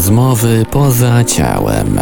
Rozmowy 0.00 0.64
poza 0.70 1.24
ciałem. 1.24 1.98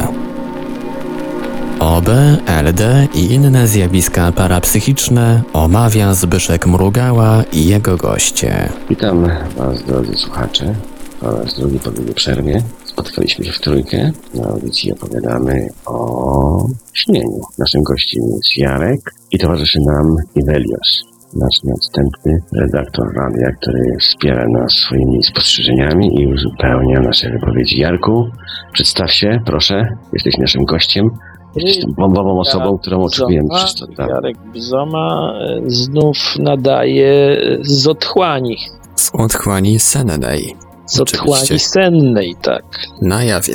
OB, 1.78 2.08
LD 2.46 3.08
i 3.14 3.32
inne 3.34 3.68
zjawiska 3.68 4.32
parapsychiczne 4.32 5.42
omawia 5.52 6.14
Zbyszek 6.14 6.66
Mrugała 6.66 7.42
i 7.52 7.66
jego 7.66 7.96
goście. 7.96 8.68
Witam 8.90 9.28
Was, 9.56 9.82
drodzy 9.82 10.14
słuchacze, 10.14 10.74
po 11.20 11.30
raz 11.30 11.54
drugi 11.54 11.78
po 11.78 11.90
długiej 11.90 12.14
przerwie. 12.14 12.62
Spotkaliśmy 12.84 13.44
się 13.44 13.52
w 13.52 13.60
trójkę. 13.60 14.12
Na 14.34 14.48
audycji 14.48 14.92
opowiadamy 14.92 15.68
o 15.86 16.66
śnieniu. 16.92 17.40
Naszym 17.58 17.82
gościem 17.82 18.22
jest 18.36 18.56
Jarek 18.56 19.14
i 19.32 19.38
towarzyszy 19.38 19.78
nam 19.80 20.16
Ivelios, 20.34 21.02
nasz 21.36 21.62
nieodstępny 21.64 22.42
redaktor 22.52 23.14
radia, 23.14 23.52
który 23.60 23.96
wspiera 24.00 24.48
nas 24.48 24.72
swoimi 24.72 25.22
spostrzeżeniami 25.22 26.22
i 26.22 26.26
uzupełnia 26.26 27.00
nasze 27.00 27.30
wypowiedzi. 27.30 27.80
Jarku, 27.80 28.30
przedstaw 28.72 29.12
się, 29.12 29.40
proszę. 29.46 29.96
Jesteś 30.12 30.38
naszym 30.38 30.64
gościem. 30.64 31.10
Jesteś 31.56 31.84
tą 31.84 31.92
bombową 31.92 32.40
osobą, 32.40 32.78
którą 32.78 33.02
oczekujemy 33.02 33.48
przez 33.54 33.74
to. 33.74 33.86
Tak. 33.86 34.08
Jarek 34.08 34.36
Bzoma 34.54 35.32
e, 35.40 35.60
znów 35.66 36.16
nadaje 36.38 37.40
z 37.60 37.86
otchłani. 37.86 38.58
Z 38.94 39.10
otchłani 39.14 39.78
sennej. 39.78 40.56
Z 40.86 41.00
otchłani 41.00 41.58
sennej, 41.58 42.36
tak. 42.42 42.64
Na 43.02 43.24
jawie. 43.24 43.54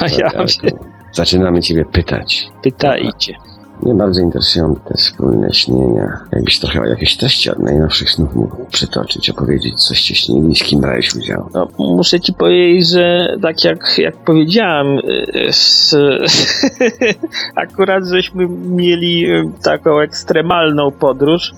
Na 0.00 0.08
jawie. 0.08 0.38
Jarku, 0.62 0.78
Zaczynamy 1.12 1.62
Ciebie 1.62 1.84
pytać. 1.84 2.48
Pytajcie. 2.62 3.34
Mnie 3.82 3.94
bardzo 3.94 4.20
interesują 4.20 4.74
te 4.88 4.94
wspólne 4.94 5.52
śnienia. 5.52 6.18
Jakbyś 6.32 6.58
trochę 6.60 6.88
jakieś 6.88 7.16
treści 7.16 7.50
od 7.50 7.58
najnowszych 7.58 8.10
snów 8.10 8.34
mógł 8.34 8.56
przytoczyć, 8.72 9.30
opowiedzieć, 9.30 9.74
coście 9.84 10.14
śnili 10.14 10.52
i 10.52 10.56
z 10.56 10.62
kim 10.62 10.80
brałeś 10.80 11.14
udział. 11.16 11.48
No, 11.54 11.68
muszę 11.78 12.20
ci 12.20 12.32
powiedzieć, 12.32 12.88
że 12.90 13.36
tak 13.42 13.64
jak, 13.64 13.94
jak 13.98 14.16
powiedziałem, 14.16 14.98
e, 14.98 15.00
s- 15.48 15.96
akurat 17.56 18.04
żeśmy 18.06 18.48
mieli 18.48 19.30
e, 19.30 19.50
taką 19.62 20.00
ekstremalną 20.00 20.90
podróż. 20.90 21.52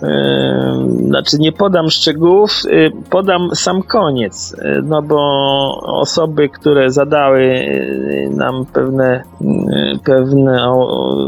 Znaczy 1.06 1.38
nie 1.38 1.52
podam 1.52 1.90
szczegółów, 1.90 2.62
podam 3.10 3.48
sam 3.54 3.82
koniec, 3.82 4.56
no 4.82 5.02
bo 5.02 5.18
osoby, 5.84 6.48
które 6.48 6.90
zadały 6.90 7.64
nam 8.30 8.66
pewne, 8.72 9.22
pewne 10.04 10.74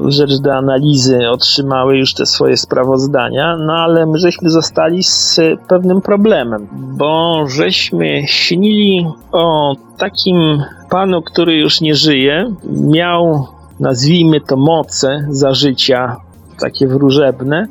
rzecz 0.08 0.36
do 0.40 0.54
analizy, 0.54 0.81
otrzymały 1.30 1.96
już 1.96 2.14
te 2.14 2.26
swoje 2.26 2.56
sprawozdania, 2.56 3.56
no 3.56 3.72
ale 3.72 4.06
my 4.06 4.18
żeśmy 4.18 4.50
zostali 4.50 5.02
z 5.02 5.40
pewnym 5.68 6.00
problemem, 6.00 6.68
bo 6.72 7.44
żeśmy 7.48 8.22
śnili 8.26 9.06
o 9.32 9.76
takim 9.98 10.62
panu, 10.90 11.22
który 11.22 11.56
już 11.56 11.80
nie 11.80 11.94
żyje, 11.94 12.54
miał, 12.64 13.46
nazwijmy 13.80 14.40
to, 14.40 14.56
moce 14.56 15.26
za 15.30 15.54
życia, 15.54 16.16
takie 16.60 16.86
wróżebne, 16.86 17.66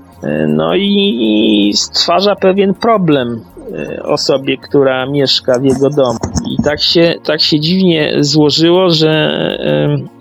no 0.48 0.76
i, 0.76 1.18
i 1.70 1.74
stwarza 1.74 2.36
pewien 2.36 2.74
problem 2.74 3.42
e, 3.98 4.04
osobie, 4.04 4.58
która 4.58 5.06
mieszka 5.06 5.60
w 5.60 5.64
jego 5.64 5.90
domu. 5.90 6.20
I 6.52 6.64
tak 6.64 6.82
się, 6.82 7.16
tak 7.24 7.42
się 7.42 7.60
dziwnie 7.60 8.18
złożyło, 8.20 8.90
że 8.90 9.10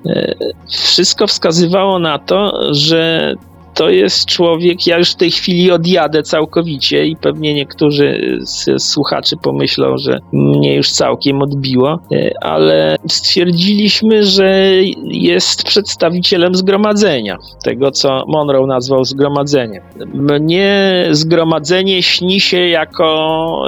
e, 0.07 0.35
wszystko 0.69 1.27
wskazywało 1.27 1.99
na 1.99 2.19
to, 2.19 2.53
że 2.75 3.35
to 3.75 3.91
jest 3.91 4.27
człowiek, 4.27 4.87
ja 4.87 4.99
już 4.99 5.11
w 5.11 5.17
tej 5.17 5.31
chwili 5.31 5.71
odjadę 5.71 6.23
całkowicie 6.23 7.07
i 7.07 7.17
pewnie 7.17 7.55
niektórzy 7.55 8.39
z 8.43 8.83
słuchaczy 8.83 9.37
pomyślą, 9.43 9.97
że 9.99 10.19
mnie 10.33 10.77
już 10.77 10.91
całkiem 10.91 11.43
odbiło, 11.43 11.99
e, 12.13 12.31
ale 12.41 12.97
stwierdziliśmy, 13.09 14.23
że 14.27 14.73
jest 15.05 15.65
przedstawicielem 15.65 16.55
zgromadzenia, 16.55 17.37
tego 17.65 17.91
co 17.91 18.25
Monroe 18.29 18.67
nazwał 18.67 19.05
zgromadzeniem. 19.05 19.83
Mnie 20.15 21.05
zgromadzenie 21.11 22.03
śni 22.03 22.41
się 22.41 22.59
jako 22.59 23.05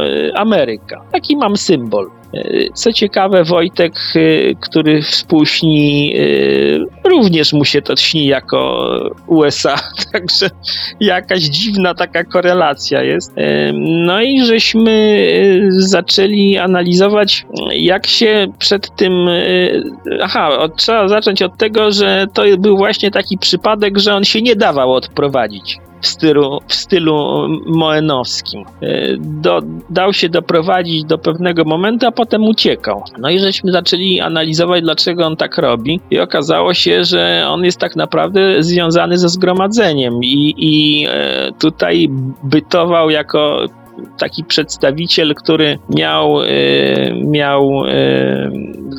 e, 0.03 0.39
Ameryka. 0.39 1.05
Taki 1.13 1.37
mam 1.37 1.57
symbol. 1.57 2.22
Co 2.75 2.93
ciekawe, 2.93 3.45
Wojtek, 3.45 3.93
e, 4.15 4.21
który 4.61 5.03
współśni, 5.03 6.15
e, 7.05 7.09
również 7.09 7.53
mu 7.53 7.65
się 7.65 7.83
to 7.83 7.97
śni 7.97 8.27
jako 8.27 8.91
USA, 9.27 9.77
także 10.13 10.51
jakaś 11.01 11.41
dziwna 11.43 11.95
taka 11.95 12.25
korelacja 12.25 13.03
jest. 13.03 13.33
E, 13.39 13.73
No 13.75 14.23
i 14.23 14.45
żeśmy 14.45 14.93
zaczęli 15.71 16.59
analizować, 16.59 17.47
jak 17.71 18.07
się 18.07 18.47
przed 18.59 18.97
tym. 18.97 19.13
Aha, 20.23 20.59
od, 20.59 20.77
trzeba 20.77 21.09
zacząć 21.09 21.43
od 21.43 21.57
tego, 21.57 21.93
że 21.93 22.27
to 22.35 22.43
był 22.59 22.77
właśnie 22.77 23.11
taki 23.11 23.39
przypadek, 23.39 23.99
że 23.99 24.15
on 24.15 24.25
się 24.25 24.43
nie 24.43 24.57
dawał 24.57 24.93
odprowadzić 24.93 25.79
w 26.03 26.07
stylu, 26.07 26.61
w 26.69 26.75
stylu 26.75 27.49
moenowskim. 27.67 28.65
E, 28.83 29.17
Do, 29.19 29.61
dał 29.91 30.13
się 30.13 30.29
doprowadzić 30.29 31.05
do 31.05 31.19
pewnego 31.19 31.65
momentu, 31.65 32.07
a 32.07 32.13
potem 32.13 32.45
uciekał. 32.45 33.05
No 33.19 33.31
i 33.31 33.39
żeśmy 33.39 33.73
zaczęli 33.73 34.21
analizować, 34.21 34.83
dlaczego 34.83 35.27
on 35.27 35.37
tak 35.37 35.59
robi, 35.59 36.01
i 36.11 36.21
okazało 36.21 36.75
się, 36.75 37.05
że 37.05 37.45
on 37.49 37.65
jest 37.65 37.79
tak 37.79 37.97
naprawdę 37.97 38.63
związany 38.63 39.19
ze 39.19 39.29
zgromadzeniem 39.29 40.15
i, 40.23 40.55
i 40.57 41.07
e, 41.11 41.53
tutaj 41.61 42.09
bytował 42.43 43.11
jako 43.11 43.67
taki 44.19 44.45
przedstawiciel, 44.45 45.35
który 45.35 45.79
miał, 45.91 46.43
e, 46.43 46.47
miał 47.15 47.85
e, 47.87 47.93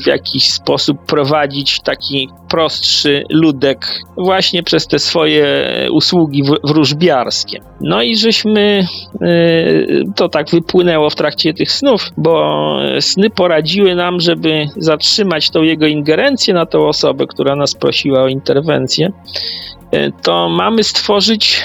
w 0.04 0.08
jakiś 0.08 0.52
sposób 0.52 1.06
prowadzić 1.06 1.80
taki 1.82 2.30
prostszy 2.50 3.24
ludek 3.30 3.86
właśnie 4.18 4.64
przez 4.64 4.88
te 4.88 5.00
swoje 5.00 5.48
usługi 5.92 6.44
wróżbiarskie. 6.64 7.62
No 7.82 8.02
i 8.02 8.18
żeśmy, 8.18 8.86
e, 9.22 9.28
to 10.16 10.30
tak 10.30 10.50
wypłynęło 10.50 11.10
w 11.10 11.16
trakcie 11.16 11.54
tych 11.54 11.72
snów, 11.72 12.10
bo 12.18 12.78
sny 13.00 13.30
poradziły 13.30 13.96
nam, 13.96 14.20
żeby 14.20 14.66
zatrzymać 14.78 15.50
tą 15.50 15.62
jego 15.62 15.88
ingerencję 15.88 16.54
na 16.54 16.66
tą 16.66 16.88
osobę, 16.88 17.28
która 17.28 17.56
nas 17.56 17.76
prosiła 17.76 18.24
o 18.24 18.28
interwencję, 18.28 19.12
to 20.24 20.50
mamy 20.50 20.84
stworzyć 20.84 21.64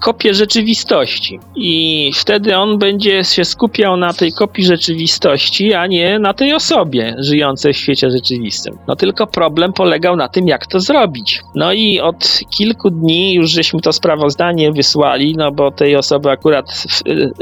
kopię 0.00 0.34
rzeczywistości. 0.34 1.40
I 1.56 2.10
wtedy 2.14 2.56
on 2.56 2.78
będzie 2.78 3.24
się 3.24 3.44
skupiał 3.44 3.96
na 3.96 4.12
tej 4.12 4.32
kopii 4.32 4.64
rzeczywistości, 4.64 5.74
a 5.74 5.86
nie 5.86 6.18
na 6.18 6.34
tej 6.34 6.54
osobie 6.54 7.16
żyjącej 7.18 7.72
w 7.72 7.76
świecie 7.76 8.10
rzeczywistym. 8.10 8.78
No 8.88 8.96
tylko 8.96 9.26
problem 9.26 9.72
polegał 9.72 10.16
na 10.16 10.28
tym, 10.28 10.48
jak 10.48 10.66
to 10.66 10.80
zrobić. 10.80 11.40
No 11.54 11.72
i 11.72 12.00
od 12.00 12.40
kilku 12.56 12.90
dni 12.90 13.34
już 13.34 13.50
żeśmy 13.50 13.80
to 13.80 13.92
sprawozdanie 13.92 14.72
wysłali, 14.72 15.34
no 15.36 15.52
bo 15.52 15.70
tej 15.70 15.96
osoby 15.96 16.30
akurat 16.30 16.84
y, 17.06 17.10
y, 17.10 17.32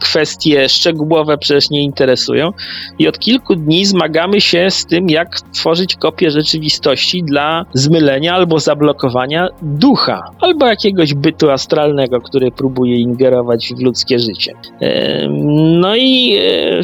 kwestie 0.00 0.68
szczegółowe 0.68 1.38
przecież 1.38 1.70
nie 1.70 1.82
interesują. 1.82 2.52
I 2.98 3.08
od 3.08 3.18
kilku 3.18 3.56
dni 3.56 3.84
zmagamy 3.84 4.40
się 4.40 4.70
z 4.70 4.86
tym, 4.86 5.10
jak 5.10 5.40
tworzyć 5.40 5.96
kopię 5.96 6.30
rzeczywistości 6.30 7.22
dla 7.22 7.64
zmylenia 7.74 8.34
albo 8.34 8.58
zablokowania 8.58 9.48
ducha, 9.62 10.30
albo 10.40 10.66
jakiegoś 10.66 11.14
bytu 11.14 11.50
astralnego, 11.50 11.99
który 12.08 12.50
próbuje 12.50 12.96
ingerować 12.96 13.72
w 13.76 13.82
ludzkie 13.82 14.18
życie. 14.18 14.52
Em, 14.80 15.80
No 15.80 15.96
i 15.96 16.36
e, 16.36 16.80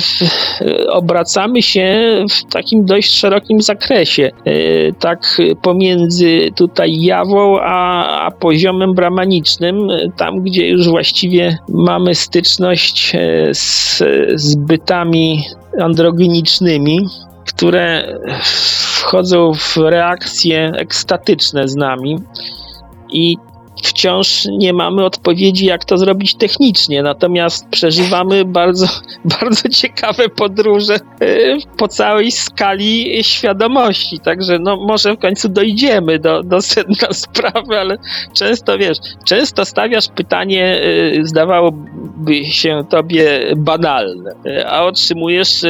e, 0.61 0.91
obracamy 0.91 1.63
się 1.63 2.07
w 2.31 2.45
takim 2.53 2.85
dość 2.85 3.13
szerokim 3.13 3.63
zakresie, 3.63 4.31
e, 4.45 4.93
tak 4.93 5.43
pomiędzy 5.63 6.51
tutaj 6.57 7.01
jawą 7.01 7.61
a, 7.61 8.05
a 8.27 8.31
poziomem 8.31 8.95
bramanicznym, 8.95 9.91
e, 9.91 10.11
tam 10.17 10.41
gdzie 10.41 10.69
już 10.69 10.89
właściwie 10.89 11.59
mamy 11.69 12.15
styczność 12.15 13.15
e, 13.15 13.55
z, 13.55 14.03
z 14.35 14.55
bytami 14.55 15.45
androgenicznymi, 15.81 17.07
które 17.47 18.19
wchodzą 18.43 19.53
w 19.55 19.77
reakcje 19.77 20.73
ekstatyczne 20.77 21.69
z 21.69 21.77
nami 21.77 22.19
i 23.13 23.37
wciąż 23.83 24.45
nie 24.59 24.73
mamy 24.73 25.05
odpowiedzi, 25.05 25.67
jak 25.67 25.85
to 25.85 25.99
zrobić 25.99 26.35
technicznie, 26.35 27.03
natomiast 27.03 27.69
przeżywamy 27.69 28.45
bardzo, 28.45 28.87
bardzo 29.41 29.69
ciekawe 29.69 30.29
podróże 30.29 30.95
e, 30.95 30.99
po 31.77 31.89
całej 31.89 32.31
skali 32.31 33.25
świadomości, 33.25 34.21
także 34.21 34.59
no 34.59 34.77
może 34.77 35.13
w 35.13 35.19
końcu 35.19 35.49
dojdziemy 35.49 36.19
do, 36.19 36.43
do 36.43 36.61
sedna 36.61 37.13
sprawy, 37.25 37.79
ale 37.81 37.99
często 38.35 38.79
wiesz, 38.79 38.99
często 39.25 39.65
stawiasz 39.65 40.09
pytanie, 40.09 40.81
e, 41.21 41.25
zdawałoby 41.25 42.45
się 42.45 42.85
tobie 42.91 43.41
banalne, 43.57 44.31
e, 44.47 44.69
a 44.69 44.83
otrzymujesz 44.83 45.65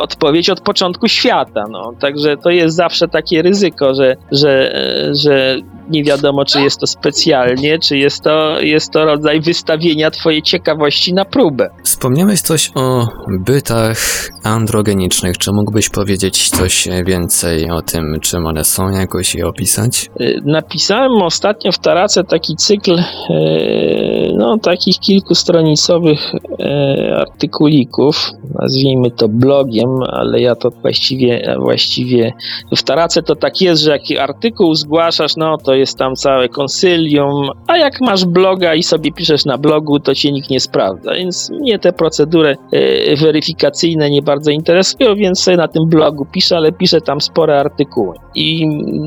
odpowiedź 0.00 0.50
od 0.50 0.60
początku 0.60 1.08
świata, 1.08 1.64
no, 1.70 1.92
także 2.00 2.36
to 2.36 2.50
jest 2.50 2.76
zawsze 2.76 3.08
takie 3.08 3.42
ryzyko, 3.42 3.94
że, 3.94 4.16
że, 4.32 4.72
że 5.12 5.56
nie 5.90 6.04
wiadomo, 6.04 6.44
czy 6.44 6.60
jest 6.60 6.80
to 6.80 6.86
specjalnie, 6.86 7.78
czy 7.78 7.98
jest 7.98 8.22
to, 8.22 8.60
jest 8.60 8.92
to 8.92 9.04
rodzaj 9.04 9.40
wystawienia 9.40 10.10
twojej 10.10 10.42
ciekawości 10.42 11.14
na 11.14 11.24
próbę. 11.24 11.70
Wspomniałeś 11.84 12.40
coś 12.40 12.70
o 12.74 13.06
bytach 13.28 13.98
androgenicznych. 14.44 15.38
Czy 15.38 15.52
mógłbyś 15.52 15.88
powiedzieć 15.88 16.50
coś 16.50 16.88
więcej 17.06 17.70
o 17.70 17.82
tym, 17.82 18.20
czym 18.20 18.46
one 18.46 18.64
są, 18.64 18.90
jakoś 18.90 19.34
je 19.34 19.46
opisać? 19.46 20.10
Y, 20.20 20.40
Napisałem 20.44 21.22
ostatnio 21.22 21.72
w 21.72 21.78
Tarace 21.78 22.24
taki 22.24 22.56
cykl, 22.56 22.98
y, 22.98 24.32
no 24.34 24.58
takich 24.58 24.98
kilkustronicowych 24.98 26.34
y, 26.34 27.16
artykulików, 27.16 28.30
nazwijmy 28.62 29.10
to 29.10 29.28
blogiem, 29.28 29.88
ale 30.08 30.40
ja 30.40 30.54
to 30.54 30.70
właściwie, 30.70 31.56
właściwie 31.58 32.32
w 32.76 32.82
Tarace 32.82 33.22
to 33.22 33.36
tak 33.36 33.60
jest, 33.60 33.82
że 33.82 33.90
jak 33.90 34.20
artykuł 34.20 34.74
zgłaszasz, 34.74 35.36
no 35.36 35.58
to 35.58 35.74
jest 35.78 35.98
tam 35.98 36.14
całe 36.14 36.48
konsylium, 36.48 37.50
a 37.66 37.76
jak 37.76 38.00
masz 38.00 38.24
bloga 38.24 38.74
i 38.74 38.82
sobie 38.82 39.12
piszesz 39.12 39.44
na 39.44 39.58
blogu, 39.58 40.00
to 40.00 40.14
cię 40.14 40.32
nikt 40.32 40.50
nie 40.50 40.60
sprawdza, 40.60 41.14
więc 41.14 41.50
mnie 41.50 41.78
te 41.78 41.92
procedury 41.92 42.56
y, 42.74 43.16
weryfikacyjne 43.16 44.10
nie 44.10 44.22
bardzo 44.22 44.50
interesują, 44.50 45.14
więc 45.14 45.40
sobie 45.40 45.56
na 45.56 45.68
tym 45.68 45.88
blogu 45.88 46.26
piszę, 46.32 46.56
ale 46.56 46.72
piszę 46.72 47.00
tam 47.00 47.20
spore 47.20 47.60
artykuły. 47.60 48.14
I 48.34 48.66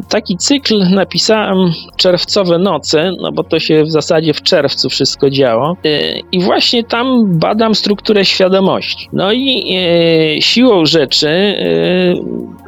taki 0.09 0.37
cykl 0.37 0.89
napisałem 0.89 1.71
czerwcowe 1.97 2.57
noce, 2.57 3.11
no 3.21 3.31
bo 3.31 3.43
to 3.43 3.59
się 3.59 3.83
w 3.83 3.91
zasadzie 3.91 4.33
w 4.33 4.41
czerwcu 4.41 4.89
wszystko 4.89 5.29
działo. 5.29 5.77
Y, 5.85 6.21
I 6.31 6.39
właśnie 6.39 6.83
tam 6.83 7.39
badam 7.39 7.75
strukturę 7.75 8.25
świadomości. 8.25 9.09
No 9.13 9.31
i 9.31 9.75
y, 10.37 10.41
siłą 10.41 10.85
rzeczy 10.85 11.55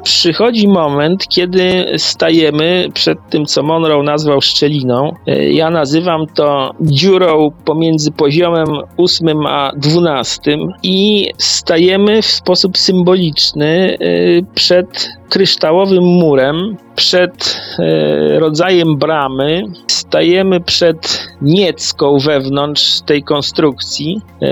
przychodzi 0.03 0.67
moment, 0.67 1.27
kiedy 1.27 1.85
stajemy 1.97 2.89
przed 2.93 3.17
tym, 3.29 3.45
co 3.45 3.63
Monroe 3.63 4.03
nazwał 4.03 4.41
szczeliną. 4.41 5.11
Y, 5.27 5.53
Ja 5.53 5.69
nazywam 5.69 6.27
to 6.27 6.71
dziurą 6.81 7.51
pomiędzy 7.65 8.11
poziomem 8.11 8.67
8 8.97 9.45
a 9.45 9.71
12 9.77 10.57
i 10.83 11.27
stajemy 11.37 12.21
w 12.21 12.25
sposób 12.25 12.77
symboliczny 12.77 13.97
y, 14.01 14.45
przed 14.55 15.09
kryształowym 15.33 16.03
murem, 16.03 16.77
przed 16.95 17.61
e, 17.79 18.39
rodzajem 18.39 18.97
bramy, 18.97 19.63
stajemy 19.87 20.61
przed 20.61 21.27
niecką 21.41 22.17
wewnątrz 22.19 23.01
tej 23.01 23.23
konstrukcji. 23.23 24.21
E, 24.41 24.47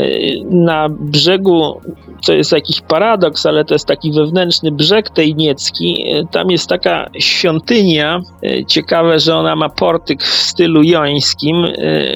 na 0.49 0.89
brzegu, 0.89 1.81
to 2.25 2.33
jest 2.33 2.51
jakiś 2.51 2.81
paradoks, 2.81 3.45
ale 3.45 3.65
to 3.65 3.75
jest 3.75 3.85
taki 3.85 4.11
wewnętrzny 4.11 4.71
brzeg 4.71 5.09
tej 5.09 5.35
niecki. 5.35 6.05
E, 6.11 6.25
tam 6.31 6.51
jest 6.51 6.69
taka 6.69 7.09
świątynia. 7.19 8.21
Ciekawe, 8.67 9.19
że 9.19 9.35
ona 9.35 9.55
ma 9.55 9.69
portyk 9.69 10.23
w 10.23 10.33
stylu 10.33 10.83
jońskim. 10.83 11.67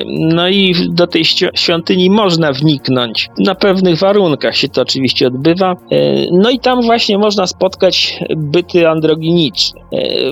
No 0.06 0.50
i 0.50 0.76
do 0.90 1.08
tej 1.08 1.26
świątyni 1.56 2.10
można 2.10 2.54
wniknąć. 2.54 3.30
Na 3.40 3.56
pewnych 3.56 4.00
warunkach 4.00 4.58
się 4.58 4.70
to 4.70 4.82
oczywiście 4.82 5.28
odbywa. 5.28 5.76
No 6.32 6.50
i 6.50 6.60
tam 6.60 6.82
właśnie 6.82 7.18
można 7.18 7.48
spotkać 7.48 8.20
byty 8.56 8.90
androginiczne. 8.90 9.82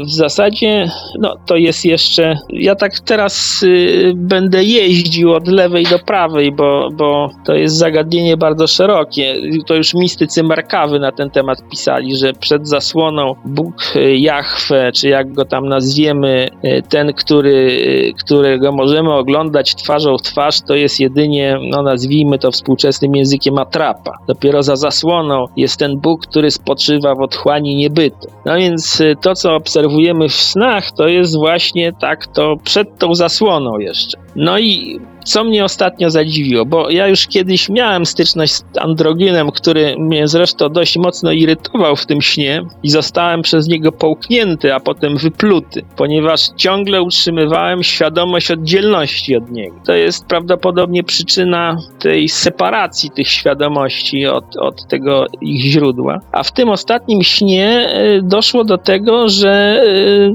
W 0.06 0.12
zasadzie, 0.12 0.92
no 1.20 1.36
to 1.46 1.56
jest 1.56 1.86
jeszcze. 1.86 2.38
Ja 2.50 2.76
tak 2.76 3.00
teraz 3.00 3.64
y, 3.64 4.14
będę 4.16 4.64
jeździł 4.64 5.34
od 5.34 5.48
lewej 5.48 5.84
do 5.86 6.00
prawej, 6.00 6.52
bo, 6.52 6.90
bo 6.94 7.30
to 7.46 7.54
jest 7.54 7.76
zagadnienie 7.76 8.38
bardzo 8.38 8.68
szerokie. 8.68 9.36
To 9.68 9.76
już 9.76 9.94
mistycy 9.94 10.44
Markawy 10.44 11.00
na 11.00 11.12
ten 11.12 11.30
temat 11.30 11.58
pisali, 11.72 12.16
że 12.16 12.34
przed 12.34 12.68
zasłoną 12.68 13.36
Bóg 13.46 13.76
y, 13.96 14.18
Jahwe, 14.18 14.92
czy 14.92 15.10
jak 15.10 15.34
go 15.34 15.46
tam 15.46 15.68
nazwiemy, 15.68 16.50
y, 16.66 16.84
ten, 16.90 17.14
który, 17.14 17.82
którego 18.20 18.72
możemy 18.72 19.14
oglądać 19.14 19.76
twarzą 19.76 20.18
w 20.18 20.22
twarz, 20.22 20.62
to 20.62 20.76
jest 20.76 21.00
jedynie, 21.00 21.58
no 21.72 21.82
nazwijmy 21.84 22.40
to 22.40 22.52
współczesnym 22.52 23.16
językiem 23.16 23.58
atrapa. 23.58 24.12
Dopiero 24.28 24.64
za 24.64 24.76
zasłoną 24.76 25.46
jest 25.58 25.80
ten 25.80 26.00
Bóg, 26.00 26.28
który 26.28 26.52
spoczywa 26.52 27.16
w 27.16 27.22
otchłani 27.22 27.76
niebytu. 27.76 28.13
No 28.46 28.56
więc 28.56 29.02
y, 29.02 29.16
to, 29.22 29.36
co 29.36 29.56
obserwujemy 29.56 30.30
w 30.30 30.36
snach, 30.36 30.92
to 30.92 31.08
jest 31.08 31.38
właśnie 31.38 31.94
tak 31.94 32.28
to 32.28 32.56
przed 32.64 32.98
tą 32.98 33.16
zasłoną 33.16 33.80
jeszcze. 33.80 34.18
No 34.36 34.60
i 34.60 35.00
co 35.24 35.44
mnie 35.44 35.64
ostatnio 35.64 36.10
zadziwiło, 36.10 36.66
bo 36.66 36.90
ja 36.90 37.08
już 37.08 37.28
kiedyś 37.28 37.70
miałem 37.70 38.06
styczność 38.06 38.54
z 38.54 38.64
androgenem, 38.80 39.52
który 39.52 39.96
mnie 40.00 40.28
zresztą 40.28 40.70
dość 40.70 40.98
mocno 40.98 41.32
irytował 41.32 41.96
w 41.96 42.06
tym 42.06 42.22
śnie 42.22 42.66
i 42.84 42.90
zostałem 42.90 43.42
przez 43.42 43.68
niego 43.68 43.92
połknięty, 43.92 44.74
a 44.74 44.80
potem 44.80 45.18
wypluty, 45.18 45.86
ponieważ 45.96 46.50
ciągle 46.58 47.02
utrzymywałem 47.02 47.84
świadomość 47.84 48.52
oddzielności 48.52 49.36
od 49.36 49.52
niego. 49.52 49.76
To 49.86 49.94
jest 49.94 50.26
prawdopodobnie 50.26 51.04
przyczyna 51.04 51.78
tej 52.00 52.30
separacji 52.30 53.10
tych 53.10 53.28
świadomości 53.28 54.28
od, 54.28 54.58
od 54.58 54.88
tego 54.88 55.26
ich 55.42 55.62
źródła. 55.62 56.20
A 56.32 56.44
w 56.44 56.52
tym 56.52 56.70
ostatnim 56.70 57.24
śnie 57.24 57.90
y, 58.18 58.22
doszło 58.24 58.64
do 58.64 58.78
tego, 58.78 59.30
że 59.30 59.84
y, 59.88 60.32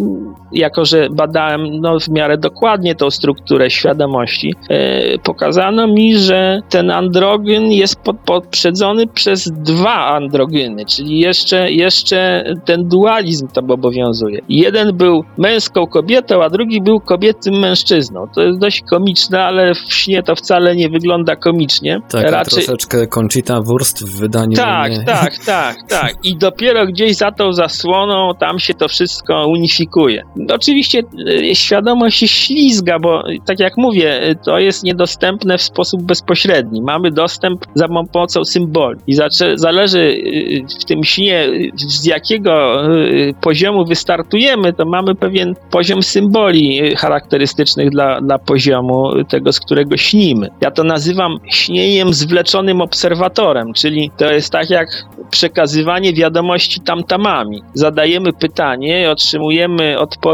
jako 0.53 0.85
że 0.85 1.09
badałem 1.11 1.81
no, 1.81 2.01
w 2.01 2.09
miarę 2.09 2.39
dokładnie 2.39 2.95
tą 2.95 3.11
strukturę 3.11 3.71
świadomości, 3.71 4.55
e, 4.71 5.19
pokazano 5.19 5.87
mi, 5.87 6.19
że 6.19 6.61
ten 6.69 6.91
androgen 6.91 7.73
jest 7.73 8.01
pod, 8.01 8.17
poprzedzony 8.17 9.07
przez 9.07 9.53
dwa 9.53 10.07
androgeny, 10.07 10.85
czyli 10.85 11.19
jeszcze, 11.19 11.73
jeszcze 11.73 12.45
ten 12.65 12.89
dualizm 12.89 13.49
tam 13.49 13.71
obowiązuje. 13.71 14.41
Jeden 14.49 14.97
był 14.97 15.25
męską 15.39 15.87
kobietą, 15.87 16.43
a 16.43 16.51
drugi 16.51 16.81
był 16.81 17.01
kobietym 17.01 17.55
mężczyzną. 17.59 18.27
To 18.35 18.43
jest 18.43 18.59
dość 18.59 18.83
komiczne, 18.91 19.45
ale 19.45 19.75
w 19.75 19.95
śnie 19.95 20.23
to 20.23 20.37
wcale 20.37 20.77
nie 20.77 20.89
wygląda 20.89 21.37
komicznie. 21.37 22.01
Tak, 22.11 22.31
Raczej, 22.31 22.65
troszeczkę 22.65 23.07
Conchita 23.07 23.61
Wurst 23.61 24.07
w 24.07 24.19
wydaniu 24.19 24.57
tak, 24.57 24.93
nie... 24.93 25.05
tak, 25.05 25.39
tak, 25.47 25.77
tak. 25.89 26.15
I 26.25 26.37
dopiero 26.37 26.87
gdzieś 26.87 27.17
za 27.17 27.33
tą 27.33 27.53
zasłoną 27.53 28.31
tam 28.41 28.59
się 28.59 28.75
to 28.75 28.89
wszystko 28.89 29.47
unifikuje. 29.47 30.23
Oczywiście 30.55 31.03
y, 31.29 31.55
świadomość 31.55 32.19
ślizga, 32.19 32.99
bo 32.99 33.31
y, 33.31 33.37
tak 33.47 33.61
jak 33.61 33.77
mówię, 33.77 34.29
y, 34.29 34.37
to 34.45 34.59
jest 34.59 34.85
niedostępne 34.85 35.59
w 35.59 35.63
sposób 35.63 36.03
bezpośredni. 36.03 36.83
Mamy 36.83 37.11
dostęp 37.11 37.67
za 37.75 37.89
pomocą 37.89 38.45
symboli. 38.45 38.99
I 39.07 39.17
zależy 39.55 40.23
w 40.81 40.85
tym 40.85 41.05
śnie, 41.05 41.47
z 41.77 42.05
jakiego 42.05 42.83
poziomu 43.41 43.85
wystartujemy, 43.85 44.73
to 44.73 44.85
mamy 44.85 45.15
pewien 45.15 45.55
poziom 45.71 46.03
symboli 46.03 46.97
charakterystycznych 46.97 47.91
dla, 47.91 48.21
dla 48.21 48.39
poziomu 48.39 49.25
tego, 49.25 49.53
z 49.53 49.61
którego 49.61 49.97
śnimy. 49.97 50.49
Ja 50.61 50.71
to 50.71 50.85
nazywam 50.85 51.37
śnieniem 51.51 52.15
zwleczonym 52.15 52.81
obserwatorem, 52.81 53.73
czyli 53.73 54.11
to 54.17 54.33
jest 54.33 54.53
tak 54.53 54.71
jak 54.71 54.89
przekazywanie 55.31 56.13
wiadomości 56.13 56.81
tamtamami. 56.81 57.63
Zadajemy 57.75 58.33
pytanie 58.33 59.11
otrzymujemy 59.11 59.99
odpowiedź 59.99 60.28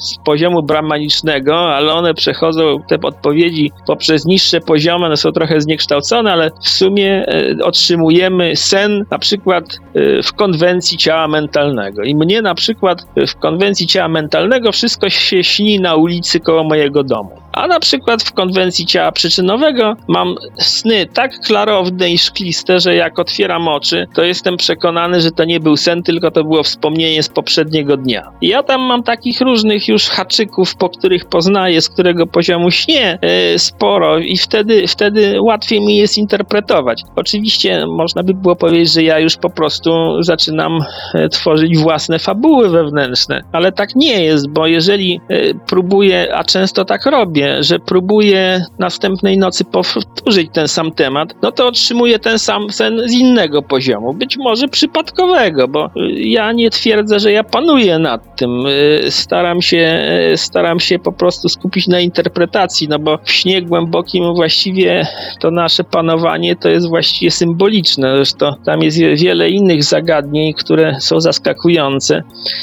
z 0.00 0.16
poziomu 0.24 0.62
brahmanicznego, 0.62 1.74
ale 1.74 1.92
one 1.92 2.14
przechodzą, 2.14 2.82
te 2.88 2.96
odpowiedzi 3.02 3.72
poprzez 3.86 4.24
niższe 4.26 4.60
poziomy, 4.60 5.06
one 5.06 5.16
są 5.16 5.32
trochę 5.32 5.60
zniekształcone, 5.60 6.32
ale 6.32 6.50
w 6.62 6.68
sumie 6.68 7.26
e, 7.28 7.56
otrzymujemy 7.64 8.56
sen 8.56 9.04
na 9.10 9.18
przykład 9.18 9.64
e, 9.94 10.22
w 10.22 10.32
konwencji 10.32 10.98
ciała 10.98 11.28
mentalnego. 11.28 12.02
I 12.02 12.14
mnie 12.14 12.42
na 12.42 12.54
przykład 12.54 13.06
w 13.26 13.36
konwencji 13.36 13.86
ciała 13.86 14.08
mentalnego 14.08 14.72
wszystko 14.72 15.10
się 15.10 15.44
śni 15.44 15.80
na 15.80 15.94
ulicy 15.94 16.40
koło 16.40 16.64
mojego 16.64 17.04
domu. 17.04 17.45
A 17.56 17.66
na 17.66 17.80
przykład 17.80 18.22
w 18.22 18.32
konwencji 18.32 18.86
ciała 18.86 19.12
przyczynowego 19.12 19.96
mam 20.08 20.34
sny 20.58 21.06
tak 21.06 21.40
klarowne 21.40 22.10
i 22.10 22.18
szkliste, 22.18 22.80
że 22.80 22.94
jak 22.94 23.18
otwieram 23.18 23.68
oczy, 23.68 24.06
to 24.14 24.24
jestem 24.24 24.56
przekonany, 24.56 25.20
że 25.20 25.30
to 25.30 25.44
nie 25.44 25.60
był 25.60 25.76
sen, 25.76 26.02
tylko 26.02 26.30
to 26.30 26.44
było 26.44 26.62
wspomnienie 26.62 27.22
z 27.22 27.28
poprzedniego 27.28 27.96
dnia. 27.96 28.32
Ja 28.42 28.62
tam 28.62 28.80
mam 28.80 29.02
takich 29.02 29.40
różnych 29.40 29.88
już 29.88 30.08
haczyków, 30.08 30.76
po 30.76 30.88
których 30.88 31.24
poznaję, 31.24 31.80
z 31.80 31.88
którego 31.88 32.26
poziomu 32.26 32.70
śnie 32.70 33.18
e, 33.22 33.58
sporo 33.58 34.18
i 34.18 34.38
wtedy, 34.38 34.88
wtedy 34.88 35.40
łatwiej 35.42 35.80
mi 35.80 35.96
jest 35.96 36.18
interpretować. 36.18 37.02
Oczywiście 37.16 37.86
można 37.86 38.22
by 38.22 38.34
było 38.34 38.56
powiedzieć, 38.56 38.92
że 38.92 39.02
ja 39.02 39.18
już 39.18 39.36
po 39.36 39.50
prostu 39.50 40.22
zaczynam 40.22 40.78
e, 41.14 41.28
tworzyć 41.28 41.78
własne 41.78 42.18
fabuły 42.18 42.68
wewnętrzne, 42.68 43.42
ale 43.52 43.72
tak 43.72 43.94
nie 43.94 44.24
jest, 44.24 44.48
bo 44.48 44.66
jeżeli 44.66 45.20
e, 45.28 45.54
próbuję, 45.66 46.34
a 46.34 46.44
często 46.44 46.84
tak 46.84 47.06
robię, 47.06 47.45
że 47.60 47.78
próbuję 47.78 48.64
następnej 48.78 49.38
nocy 49.38 49.64
powtórzyć 49.64 50.48
ten 50.52 50.68
sam 50.68 50.92
temat, 50.92 51.34
no 51.42 51.52
to 51.52 51.66
otrzymuję 51.66 52.18
ten 52.18 52.38
sam 52.38 52.70
sen 52.70 53.08
z 53.08 53.12
innego 53.12 53.62
poziomu, 53.62 54.14
być 54.14 54.36
może 54.36 54.68
przypadkowego, 54.68 55.68
bo 55.68 55.90
ja 56.16 56.52
nie 56.52 56.70
twierdzę, 56.70 57.20
że 57.20 57.32
ja 57.32 57.44
panuję 57.44 57.98
nad 57.98 58.36
tym. 58.36 58.66
Y, 58.66 59.10
Staram 59.10 59.62
się, 59.62 60.08
y, 60.32 60.36
staram 60.36 60.80
się 60.80 60.98
po 60.98 61.12
prostu 61.12 61.48
skupić 61.48 61.88
na 61.88 62.00
interpretacji, 62.00 62.88
no 62.88 62.98
bo 62.98 63.18
w 63.24 63.32
śnie 63.32 63.62
głębokim 63.62 64.34
właściwie 64.34 65.06
to 65.40 65.50
nasze 65.50 65.84
panowanie 65.84 66.56
to 66.56 66.68
jest 66.68 66.88
właściwie 66.88 67.30
symboliczne. 67.30 68.16
Zresztą 68.16 68.52
tam 68.64 68.82
jest 68.82 68.98
wiele 68.98 69.50
innych 69.50 69.84
zagadnień, 69.84 70.54
które 70.54 70.96
są 71.00 71.20
zaskakujące. 71.20 72.22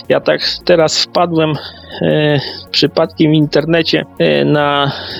Ja 0.09 0.19
tak 0.19 0.41
teraz 0.65 1.03
wpadłem 1.03 1.53
przypadkiem 2.71 3.31
w 3.31 3.35
internecie 3.35 4.05
na 4.45 4.72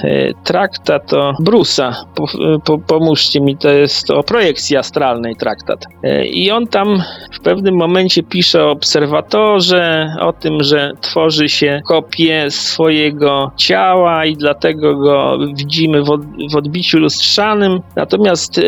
e, 0.03 0.33
traktat 0.43 1.13
o 1.13 1.33
Brusa. 1.39 2.05
Po, 2.15 2.25
po, 2.65 2.77
pomóżcie 2.77 3.41
mi, 3.41 3.57
to 3.57 3.69
jest 3.69 4.11
o 4.11 4.23
projekcji 4.23 4.77
astralnej 4.77 5.35
traktat. 5.35 5.85
E, 6.03 6.25
I 6.25 6.51
on 6.51 6.67
tam 6.67 7.03
w 7.31 7.39
pewnym 7.39 7.75
momencie 7.75 8.23
pisze 8.23 8.63
o 8.63 8.71
obserwatorze, 8.71 10.15
o 10.19 10.33
tym, 10.33 10.63
że 10.63 10.91
tworzy 11.01 11.49
się 11.49 11.81
kopię 11.87 12.51
swojego 12.51 13.51
ciała 13.57 14.25
i 14.25 14.35
dlatego 14.35 14.95
go 14.95 15.37
widzimy 15.55 16.03
w, 16.03 16.09
od, 16.09 16.21
w 16.51 16.55
odbiciu 16.55 16.99
lustrzanym. 16.99 17.79
Natomiast 17.95 18.57
e, 18.57 18.61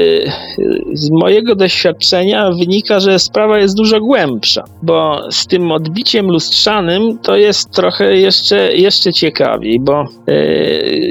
z 0.93 1.09
mojego 1.11 1.55
doświadczenia 1.55 2.51
wynika, 2.51 2.99
że 2.99 3.19
sprawa 3.19 3.59
jest 3.59 3.77
dużo 3.77 3.99
głębsza, 3.99 4.63
bo 4.83 5.21
z 5.31 5.47
tym 5.47 5.71
odbiciem 5.71 6.25
lustrzanym 6.27 7.17
to 7.23 7.35
jest 7.35 7.71
trochę 7.71 8.15
jeszcze, 8.15 8.73
jeszcze 8.73 9.13
ciekawiej, 9.13 9.79
bo 9.79 10.05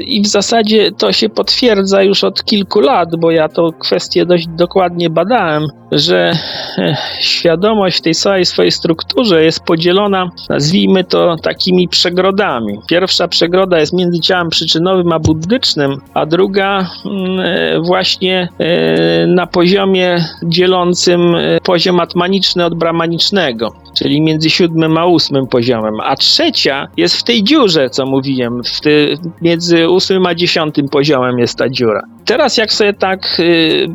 i 0.05 0.21
w 0.21 0.27
zasadzie 0.27 0.91
to 0.91 1.11
się 1.11 1.29
potwierdza 1.29 2.03
już 2.03 2.23
od 2.23 2.43
kilku 2.43 2.79
lat, 2.79 3.15
bo 3.15 3.31
ja 3.31 3.49
tą 3.49 3.71
kwestię 3.71 4.25
dość 4.25 4.47
dokładnie 4.47 5.09
badałem, 5.09 5.67
że 5.91 6.31
e, 6.77 6.97
świadomość 7.19 7.97
w 7.97 8.01
tej 8.01 8.15
całej 8.15 8.45
swojej 8.45 8.71
strukturze 8.71 9.43
jest 9.43 9.63
podzielona, 9.63 10.29
nazwijmy 10.49 11.03
to 11.03 11.35
takimi 11.43 11.87
przegrodami. 11.87 12.79
Pierwsza 12.87 13.27
przegroda 13.27 13.79
jest 13.79 13.93
między 13.93 14.19
ciałem 14.19 14.49
przyczynowym 14.49 15.11
a 15.11 15.19
buddycznym, 15.19 15.97
a 16.13 16.25
druga 16.25 16.87
mm, 17.05 17.39
e, 17.39 17.79
właśnie 17.79 18.49
e, 18.59 19.27
na 19.27 19.47
poziomie 19.47 20.25
dzielącym 20.43 21.35
e, 21.35 21.59
poziom 21.61 21.99
atmaniczny 21.99 22.65
od 22.65 22.75
brahmanicznego, 22.75 23.84
czyli 23.97 24.21
między 24.21 24.49
siódmym 24.49 24.97
a 24.97 25.05
ósmym 25.05 25.47
poziomem, 25.47 25.99
a 26.03 26.15
trzecia 26.15 26.87
jest 26.97 27.15
w 27.17 27.23
tej 27.23 27.43
dziurze, 27.43 27.89
co 27.89 28.05
mówiłem, 28.05 28.63
w 28.63 28.81
ty, 28.81 29.17
między 29.41 29.89
ósmym 29.89 30.25
a 30.25 30.35
dziesiątym 30.35 30.89
poziomem 30.89 31.39
jest 31.39 31.57
ta 31.57 31.69
dziura. 31.69 32.01
Teraz 32.25 32.57
jak 32.57 32.73
sobie 32.73 32.93
tak 32.93 33.39
y, 33.39 33.87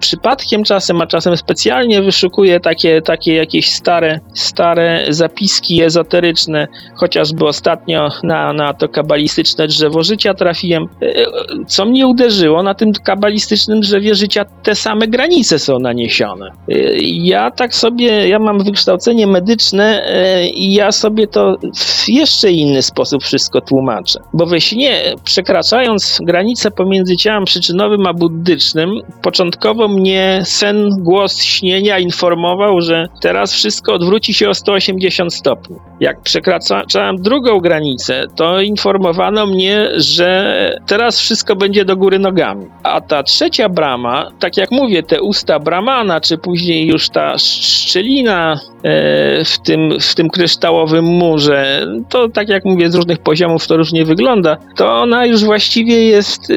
przypadkiem 0.00 0.64
czasem, 0.64 1.00
a 1.00 1.06
czasem 1.06 1.36
specjalnie 1.36 2.02
wyszukuję 2.02 2.60
takie, 2.60 3.02
takie 3.02 3.34
jakieś 3.34 3.72
stare, 3.72 4.20
stare 4.34 5.04
zapiski 5.08 5.82
ezoteryczne, 5.82 6.68
chociażby 6.94 7.46
ostatnio 7.46 8.08
na, 8.22 8.52
na 8.52 8.74
to 8.74 8.88
kabalistyczne 8.88 9.66
drzewo 9.66 10.02
życia 10.02 10.34
trafiłem, 10.34 10.82
y, 11.02 11.26
co 11.66 11.84
mnie 11.84 12.06
uderzyło, 12.06 12.62
na 12.62 12.74
tym 12.74 12.92
kabalistycznym 12.92 13.80
drzewie 13.80 14.14
życia 14.14 14.44
te 14.62 14.74
same 14.74 15.08
granice 15.08 15.58
są 15.58 15.78
naniesione. 15.78 16.50
Y, 16.70 16.98
Ja 17.02 17.50
tak 17.50 17.74
sobie, 17.74 18.28
ja 18.28 18.38
mam 18.38 18.64
wykształcenie 18.64 19.26
medyczne 19.26 20.02
y, 20.44 20.48
i 20.48 20.74
ja 20.74 20.92
sobie 20.92 21.26
to 21.26 21.56
w 21.76 22.08
jeszcze 22.08 22.50
inny 22.50 22.82
sposób 22.82 23.22
wszystko 23.22 23.60
tłumaczę. 23.60 24.20
Bo 24.32 24.46
we 24.46 24.60
śnie, 24.60 25.14
przekraczając 25.24 26.18
granicę 26.22 26.70
pomiędzy 26.70 27.16
ciałem 27.16 27.44
przyczynowym 27.76 28.06
a 28.06 28.12
buddycznym, 28.12 28.90
początkowo 29.22 29.88
mnie 29.88 30.42
sen, 30.44 30.88
głos 30.98 31.42
śnienia 31.42 31.98
informował, 31.98 32.80
że 32.80 33.08
teraz 33.20 33.52
wszystko 33.52 33.94
odwróci 33.94 34.34
się 34.34 34.48
o 34.48 34.54
180 34.54 35.34
stopni. 35.34 35.76
Jak 36.00 36.20
przekraczałem 36.20 37.16
drugą 37.16 37.60
granicę, 37.60 38.26
to 38.36 38.60
informowano 38.60 39.46
mnie, 39.46 39.88
że 39.96 40.80
teraz 40.86 41.20
wszystko 41.20 41.56
będzie 41.56 41.84
do 41.84 41.96
góry 41.96 42.18
nogami. 42.18 42.66
A 42.82 43.00
ta 43.00 43.22
trzecia 43.22 43.68
brama, 43.68 44.30
tak 44.38 44.56
jak 44.56 44.70
mówię, 44.70 45.02
te 45.02 45.22
usta 45.22 45.58
Brahmana, 45.58 46.20
czy 46.20 46.38
później 46.38 46.86
już 46.86 47.08
ta 47.08 47.38
szczelina 47.38 48.60
e, 48.82 49.44
w 49.44 49.58
tym, 49.58 50.00
w 50.00 50.14
tym 50.14 50.28
kryształowym 50.28 51.04
murze, 51.04 51.86
to 52.08 52.28
tak 52.28 52.48
jak 52.48 52.64
mówię, 52.64 52.90
z 52.90 52.94
różnych 52.94 53.18
poziomów 53.18 53.66
to 53.66 53.76
różnie 53.76 54.04
wygląda, 54.04 54.56
to 54.76 55.00
ona 55.00 55.26
już 55.26 55.44
właściwie 55.44 56.04
jest, 56.04 56.50
e, 56.50 56.54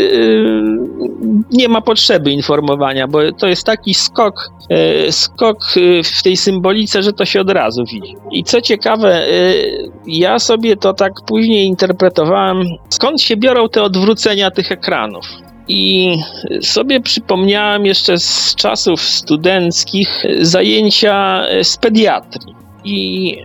nie 1.52 1.70
ma 1.70 1.82
potrzeby 1.82 2.32
informowania, 2.32 3.08
bo 3.08 3.32
to 3.32 3.48
jest 3.48 3.66
taki 3.66 3.94
skok, 3.94 4.50
e, 4.70 5.12
skok 5.12 5.58
e, 5.78 6.04
w 6.04 6.24
tej 6.24 6.38
symbolice, 6.38 7.04
że 7.04 7.14
to 7.14 7.26
się 7.26 7.42
od 7.42 7.50
razu 7.50 7.86
widzi. 7.86 8.16
I 8.32 8.44
co 8.44 8.62
ciekawe, 8.62 9.28
e, 9.28 9.54
ja 10.08 10.40
sobie 10.40 10.78
to 10.78 10.94
tak 10.94 11.14
później 11.28 11.66
interpretowałem, 11.66 12.64
skąd 12.90 13.22
się 13.22 13.38
biorą 13.38 13.70
te 13.70 13.84
odwrócenia 13.84 14.52
tych 14.52 14.72
ekranów. 14.72 15.26
I 15.68 16.16
sobie 16.62 17.02
przypomniałem 17.02 17.86
jeszcze 17.86 18.20
z 18.20 18.56
czasów 18.56 19.02
studenckich 19.02 20.24
zajęcia 20.42 21.44
z 21.64 21.78
pediatrii. 21.78 22.56
I 22.84 23.38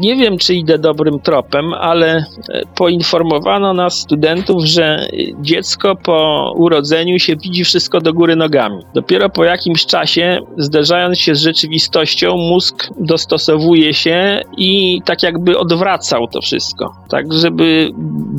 nie 0.00 0.16
wiem, 0.16 0.38
czy 0.38 0.54
idę 0.54 0.78
dobrym 0.78 1.20
tropem, 1.20 1.74
ale 1.74 2.16
e, 2.16 2.62
poinformowano 2.74 3.74
nas, 3.74 3.98
studentów, 3.98 4.64
że 4.64 5.08
dziecko 5.40 5.96
po 5.96 6.52
urodzeniu 6.56 7.18
się 7.18 7.36
widzi 7.36 7.64
wszystko 7.64 8.00
do 8.00 8.12
góry 8.12 8.36
nogami. 8.36 8.82
Dopiero 8.94 9.28
po 9.28 9.44
jakimś 9.44 9.86
czasie, 9.86 10.40
zderzając 10.58 11.18
się 11.18 11.34
z 11.34 11.40
rzeczywistością, 11.40 12.36
mózg 12.36 12.88
dostosowuje 13.00 13.94
się 13.94 14.42
i 14.56 15.00
tak 15.04 15.22
jakby 15.22 15.58
odwracał 15.58 16.26
to 16.26 16.40
wszystko. 16.40 16.92
Tak, 17.10 17.32
żeby 17.34 17.90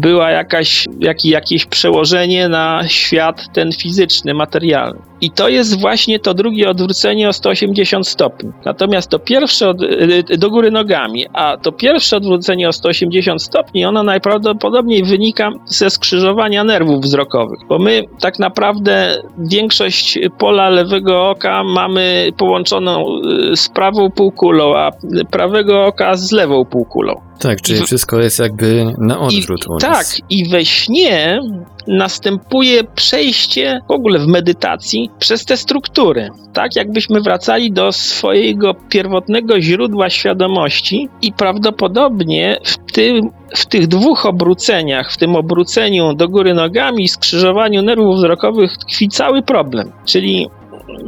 była 0.01 0.31
jakaś, 0.31 0.85
jak, 0.99 1.25
jakieś 1.25 1.65
przełożenie 1.65 2.49
na 2.49 2.87
świat 2.87 3.53
ten 3.53 3.71
fizyczny, 3.71 4.33
materialny. 4.33 4.99
I 5.21 5.31
to 5.31 5.49
jest 5.49 5.79
właśnie 5.79 6.19
to 6.19 6.33
drugie 6.33 6.69
odwrócenie 6.69 7.29
o 7.29 7.33
180 7.33 8.07
stopni. 8.07 8.51
Natomiast 8.65 9.09
to 9.09 9.19
pierwsze 9.19 9.69
od, 9.69 9.81
y, 9.81 10.37
do 10.37 10.49
góry 10.49 10.71
nogami, 10.71 11.25
a 11.33 11.50
to 11.57 11.71
pierwsze 11.71 12.17
odwrócenie 12.17 12.69
o 12.69 12.73
180 12.73 13.43
stopni, 13.43 13.85
ono 13.85 14.03
najprawdopodobniej 14.03 15.03
wynika 15.03 15.49
ze 15.65 15.89
skrzyżowania 15.89 16.63
nerwów 16.63 17.01
wzrokowych, 17.01 17.59
bo 17.69 17.79
my 17.79 18.03
tak 18.19 18.39
naprawdę 18.39 19.17
większość 19.37 20.19
pola 20.37 20.69
lewego 20.69 21.29
oka 21.29 21.63
mamy 21.63 22.31
połączoną 22.37 23.05
y, 23.51 23.57
z 23.57 23.69
prawą 23.69 24.11
półkulą, 24.11 24.77
a 24.77 24.89
prawego 25.31 25.85
oka 25.85 26.15
z 26.15 26.31
lewą 26.31 26.65
półkulą. 26.65 27.30
Tak, 27.41 27.61
czyli 27.61 27.79
I 27.79 27.81
w- 27.81 27.85
wszystko 27.85 28.19
jest 28.19 28.39
jakby 28.39 28.93
na 28.97 29.19
odwrót 29.19 29.69
nas. 29.69 29.81
Tak, 29.81 30.05
i 30.29 30.49
we 30.49 30.65
śnie 30.65 31.39
następuje 31.87 32.83
przejście 32.83 33.79
w 33.87 33.91
ogóle 33.91 34.19
w 34.19 34.27
medytacji 34.27 35.09
przez 35.19 35.45
te 35.45 35.57
struktury. 35.57 36.29
Tak, 36.53 36.75
jakbyśmy 36.75 37.21
wracali 37.21 37.71
do 37.71 37.91
swojego 37.91 38.73
pierwotnego 38.89 39.61
źródła 39.61 40.09
świadomości 40.09 41.09
i 41.21 41.33
prawdopodobnie 41.33 42.57
w 42.63 42.91
tym 42.93 43.29
w 43.55 43.65
tych 43.65 43.87
dwóch 43.87 44.25
obróceniach, 44.25 45.11
w 45.11 45.17
tym 45.17 45.35
obróceniu 45.35 46.13
do 46.13 46.29
góry 46.29 46.53
nogami 46.53 47.03
i 47.03 47.07
skrzyżowaniu 47.07 47.81
nerwów 47.81 48.17
wzrokowych 48.17 48.77
tkwi 48.77 49.09
cały 49.09 49.41
problem. 49.41 49.91
Czyli 50.05 50.47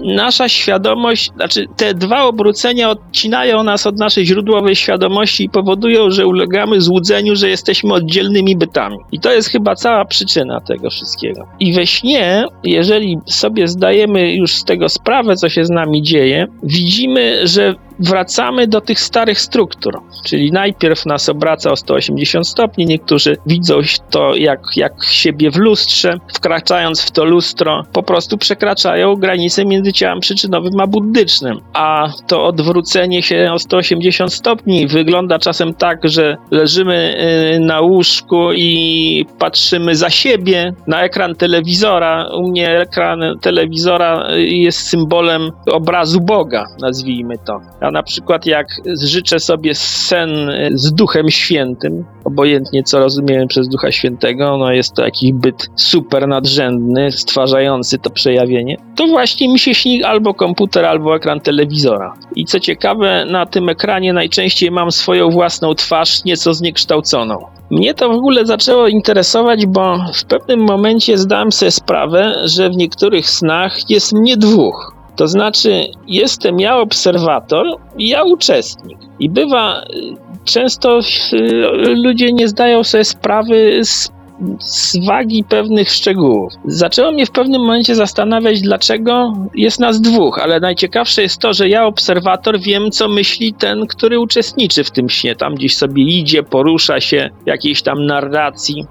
nasza 0.03 0.49
świadomość, 0.49 1.31
znaczy 1.35 1.65
te 1.77 1.93
dwa 1.93 2.23
obrócenia 2.23 2.89
odcinają 2.89 3.63
nas 3.63 3.87
od 3.87 3.99
naszej 3.99 4.25
źródłowej 4.25 4.75
świadomości 4.75 5.43
i 5.43 5.49
powodują, 5.49 6.11
że 6.11 6.27
ulegamy 6.27 6.81
złudzeniu, 6.81 7.35
że 7.35 7.49
jesteśmy 7.49 7.93
oddzielnymi 7.93 8.55
bytami. 8.55 8.97
I 9.11 9.19
to 9.19 9.31
jest 9.31 9.49
chyba 9.49 9.75
cała 9.75 10.05
przyczyna 10.05 10.61
tego 10.61 10.89
wszystkiego. 10.89 11.47
I 11.59 11.73
we 11.73 11.87
śnie, 11.87 12.45
jeżeli 12.63 13.17
sobie 13.25 13.67
zdajemy 13.67 14.35
już 14.35 14.55
z 14.55 14.63
tego 14.63 14.89
sprawę, 14.89 15.35
co 15.35 15.49
się 15.49 15.65
z 15.65 15.69
nami 15.69 16.01
dzieje, 16.01 16.47
widzimy, 16.63 17.47
że 17.47 17.75
wracamy 17.99 18.67
do 18.67 18.81
tych 18.81 18.99
starych 18.99 19.39
struktur. 19.39 20.01
Czyli 20.25 20.51
najpierw 20.51 21.05
nas 21.05 21.29
obraca 21.29 21.71
o 21.71 21.75
180 21.75 22.47
stopni, 22.47 22.85
niektórzy 22.85 23.37
widzą 23.45 23.81
to 24.09 24.35
jak, 24.35 24.59
jak 24.75 24.93
siebie 25.09 25.51
w 25.51 25.55
lustrze, 25.55 26.17
wkraczając 26.33 27.01
w 27.01 27.11
to 27.11 27.25
lustro, 27.25 27.83
po 27.93 28.03
prostu 28.03 28.37
przekraczają 28.37 29.15
granicę 29.15 29.65
między 29.65 29.93
ciałem 29.93 30.19
przyczynowym 30.19 30.79
a 30.79 30.87
buddycznym. 30.87 31.59
A 31.73 32.07
to 32.27 32.45
odwrócenie 32.45 33.21
się 33.21 33.49
o 33.53 33.59
180 33.59 34.33
stopni 34.33 34.87
wygląda 34.87 35.39
czasem 35.39 35.73
tak, 35.73 35.99
że 36.03 36.37
leżymy 36.51 37.15
y, 37.55 37.59
na 37.59 37.81
łóżku 37.81 38.53
i 38.53 39.25
patrzymy 39.39 39.95
za 39.95 40.09
siebie 40.09 40.73
na 40.87 41.03
ekran 41.03 41.35
telewizora. 41.35 42.29
U 42.37 42.49
mnie 42.49 42.79
ekran 42.79 43.19
telewizora 43.41 44.27
y, 44.31 44.41
jest 44.45 44.79
symbolem 44.79 45.51
obrazu 45.71 46.21
Boga, 46.21 46.65
nazwijmy 46.81 47.35
to. 47.45 47.59
A 47.83 47.91
na 47.91 48.03
przykład 48.03 48.45
jak 48.45 48.67
życzę 49.03 49.39
sobie 49.39 49.75
sen 49.75 50.49
e, 50.49 50.69
z 50.73 50.93
Duchem 50.93 51.29
Świętym, 51.29 52.05
obojętnie 52.25 52.83
co 52.83 52.99
rozumiemy 52.99 53.47
przez 53.47 53.69
Ducha 53.69 53.91
Świętego, 53.91 54.57
no 54.57 54.71
jest 54.71 54.93
to 54.93 55.05
jakiś 55.05 55.33
byt 55.33 55.69
super 55.75 56.27
nadrzędny, 56.27 57.11
stwarzający 57.11 57.99
to 57.99 58.09
przejawienie, 58.09 58.77
to 58.95 59.07
właśnie 59.07 59.49
mi 59.49 59.59
się 59.59 59.73
śni 59.75 60.03
albo 60.03 60.33
komputer, 60.33 60.85
albo 60.85 61.15
ekran 61.15 61.39
telewizora. 61.39 62.13
I 62.35 62.45
co 62.45 62.59
ciekawe, 62.59 63.25
na 63.25 63.45
tym 63.45 63.69
ekranie 63.69 64.13
najczęściej 64.13 64.71
mam 64.71 64.91
swoją 64.91 65.29
własną 65.29 65.75
twarz, 65.75 66.23
nieco 66.23 66.53
zniekształconą. 66.53 67.45
Mnie 67.69 67.93
to 67.93 68.09
w 68.09 68.15
ogóle 68.15 68.45
zaczęło 68.45 68.87
interesować, 68.87 69.65
bo 69.65 69.97
w 70.13 70.25
pewnym 70.25 70.59
momencie 70.59 71.17
zdałem 71.17 71.51
sobie 71.51 71.71
sprawę, 71.71 72.35
że 72.45 72.69
w 72.69 72.77
niektórych 72.77 73.29
snach 73.29 73.89
jest 73.89 74.13
mnie 74.13 74.37
dwóch. 74.37 75.02
To 75.15 75.27
znaczy, 75.27 75.87
jestem 76.07 76.59
ja 76.59 76.77
obserwator 76.77 77.65
i 77.97 78.09
ja 78.09 78.23
uczestnik. 78.23 78.97
I 79.19 79.29
bywa, 79.29 79.81
y, 79.81 80.15
często 80.45 80.99
y, 81.33 81.95
ludzie 82.03 82.33
nie 82.33 82.47
zdają 82.47 82.83
sobie 82.83 83.05
sprawy 83.05 83.79
z, 83.83 84.11
z 84.59 85.05
wagi 85.05 85.43
pewnych 85.43 85.89
szczegółów. 85.89 86.53
Zaczęło 86.65 87.11
mnie 87.11 87.25
w 87.25 87.31
pewnym 87.31 87.61
momencie 87.61 87.95
zastanawiać, 87.95 88.61
dlaczego 88.61 89.33
jest 89.55 89.79
nas 89.79 90.01
dwóch, 90.01 90.39
ale 90.39 90.59
najciekawsze 90.59 91.21
jest 91.21 91.41
to, 91.41 91.53
że 91.53 91.69
ja, 91.69 91.85
obserwator, 91.85 92.59
wiem, 92.59 92.91
co 92.91 93.09
myśli 93.09 93.53
ten, 93.53 93.87
który 93.87 94.19
uczestniczy 94.19 94.83
w 94.83 94.91
tym 94.91 95.09
śnie. 95.09 95.35
Tam 95.35 95.55
gdzieś 95.55 95.77
sobie 95.77 96.03
idzie, 96.03 96.43
porusza 96.43 96.99
się, 96.99 97.29
jakiejś 97.45 97.81
tam 97.81 98.05
narracji. 98.05 98.85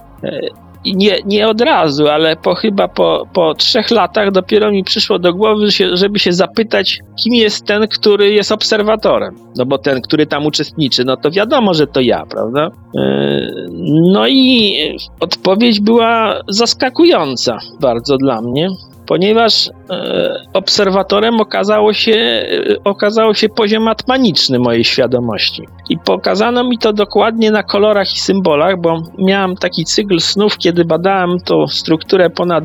E, 0.82 0.88
i 0.88 0.96
nie, 0.96 1.18
nie 1.24 1.48
od 1.48 1.60
razu, 1.60 2.08
ale 2.08 2.36
po 2.36 2.54
chyba 2.54 2.88
po, 2.88 3.26
po 3.34 3.54
trzech 3.54 3.90
latach 3.90 4.30
dopiero 4.30 4.70
mi 4.70 4.84
przyszło 4.84 5.18
do 5.18 5.34
głowy, 5.34 5.66
żeby 5.92 6.18
się 6.18 6.32
zapytać, 6.32 6.98
kim 7.22 7.34
jest 7.34 7.66
ten, 7.66 7.88
który 7.88 8.32
jest 8.32 8.52
obserwatorem. 8.52 9.34
No 9.56 9.66
bo 9.66 9.78
ten, 9.78 10.00
który 10.00 10.26
tam 10.26 10.46
uczestniczy, 10.46 11.04
no 11.04 11.16
to 11.16 11.30
wiadomo, 11.30 11.74
że 11.74 11.86
to 11.86 12.00
ja, 12.00 12.26
prawda? 12.30 12.68
Yy, 12.94 13.66
no 14.12 14.28
i 14.28 14.76
odpowiedź 15.20 15.80
była 15.80 16.40
zaskakująca 16.48 17.58
bardzo 17.80 18.16
dla 18.16 18.40
mnie 18.40 18.68
ponieważ 19.06 19.70
e, 19.90 20.34
obserwatorem 20.52 21.40
okazało 21.40 21.92
się, 21.92 22.12
e, 22.12 22.44
okazało 22.84 23.34
się 23.34 23.48
poziom 23.48 23.88
atmaniczny 23.88 24.58
mojej 24.58 24.84
świadomości. 24.84 25.62
I 25.90 25.98
pokazano 25.98 26.64
mi 26.64 26.78
to 26.78 26.92
dokładnie 26.92 27.50
na 27.50 27.62
kolorach 27.62 28.14
i 28.14 28.20
symbolach, 28.20 28.80
bo 28.80 29.02
miałem 29.18 29.56
taki 29.56 29.84
cykl 29.84 30.20
snów, 30.20 30.58
kiedy 30.58 30.84
badałem 30.84 31.40
tą 31.40 31.66
strukturę 31.66 32.30
ponad, 32.30 32.64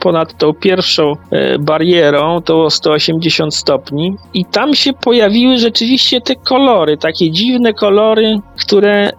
ponad 0.00 0.38
tą 0.38 0.54
pierwszą 0.54 1.12
e, 1.30 1.58
barierą, 1.58 2.40
to 2.42 2.70
180 2.70 3.54
stopni, 3.54 4.16
i 4.34 4.44
tam 4.44 4.74
się 4.74 4.92
pojawiły 4.92 5.58
rzeczywiście 5.58 6.20
te 6.20 6.34
kolory, 6.36 6.96
takie 6.96 7.30
dziwne 7.30 7.72
kolory, 7.72 8.38
które 8.60 9.10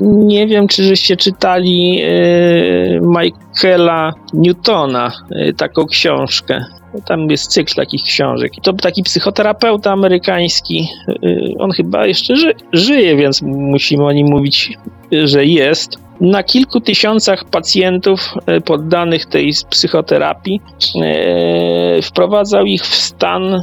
nie 0.00 0.46
wiem, 0.46 0.68
czy 0.68 0.82
żeście 0.82 1.16
czytali 1.16 2.02
Michaela 3.02 4.12
Newtona, 4.32 5.12
taką 5.56 5.86
książkę. 5.86 6.64
Tam 7.04 7.30
jest 7.30 7.50
cykl 7.50 7.74
takich 7.74 8.02
książek. 8.02 8.52
To 8.62 8.72
taki 8.72 9.02
psychoterapeuta 9.02 9.92
amerykański. 9.92 10.88
Y, 11.08 11.54
on 11.58 11.70
chyba 11.70 12.06
jeszcze 12.06 12.36
ży 12.36 12.54
żyje, 12.72 13.16
więc 13.16 13.42
musimy 13.42 14.04
o 14.04 14.12
nim 14.12 14.26
mówić, 14.30 14.78
że 15.12 15.44
jest. 15.44 15.96
Na 16.20 16.42
kilku 16.42 16.80
tysiącach 16.80 17.44
pacjentów 17.44 18.34
y, 18.58 18.60
poddanych 18.60 19.26
tej 19.26 19.52
psychoterapii 19.70 20.60
y, 21.98 22.02
wprowadzał 22.02 22.64
ich 22.64 22.82
w 22.82 22.94
stan 22.94 23.62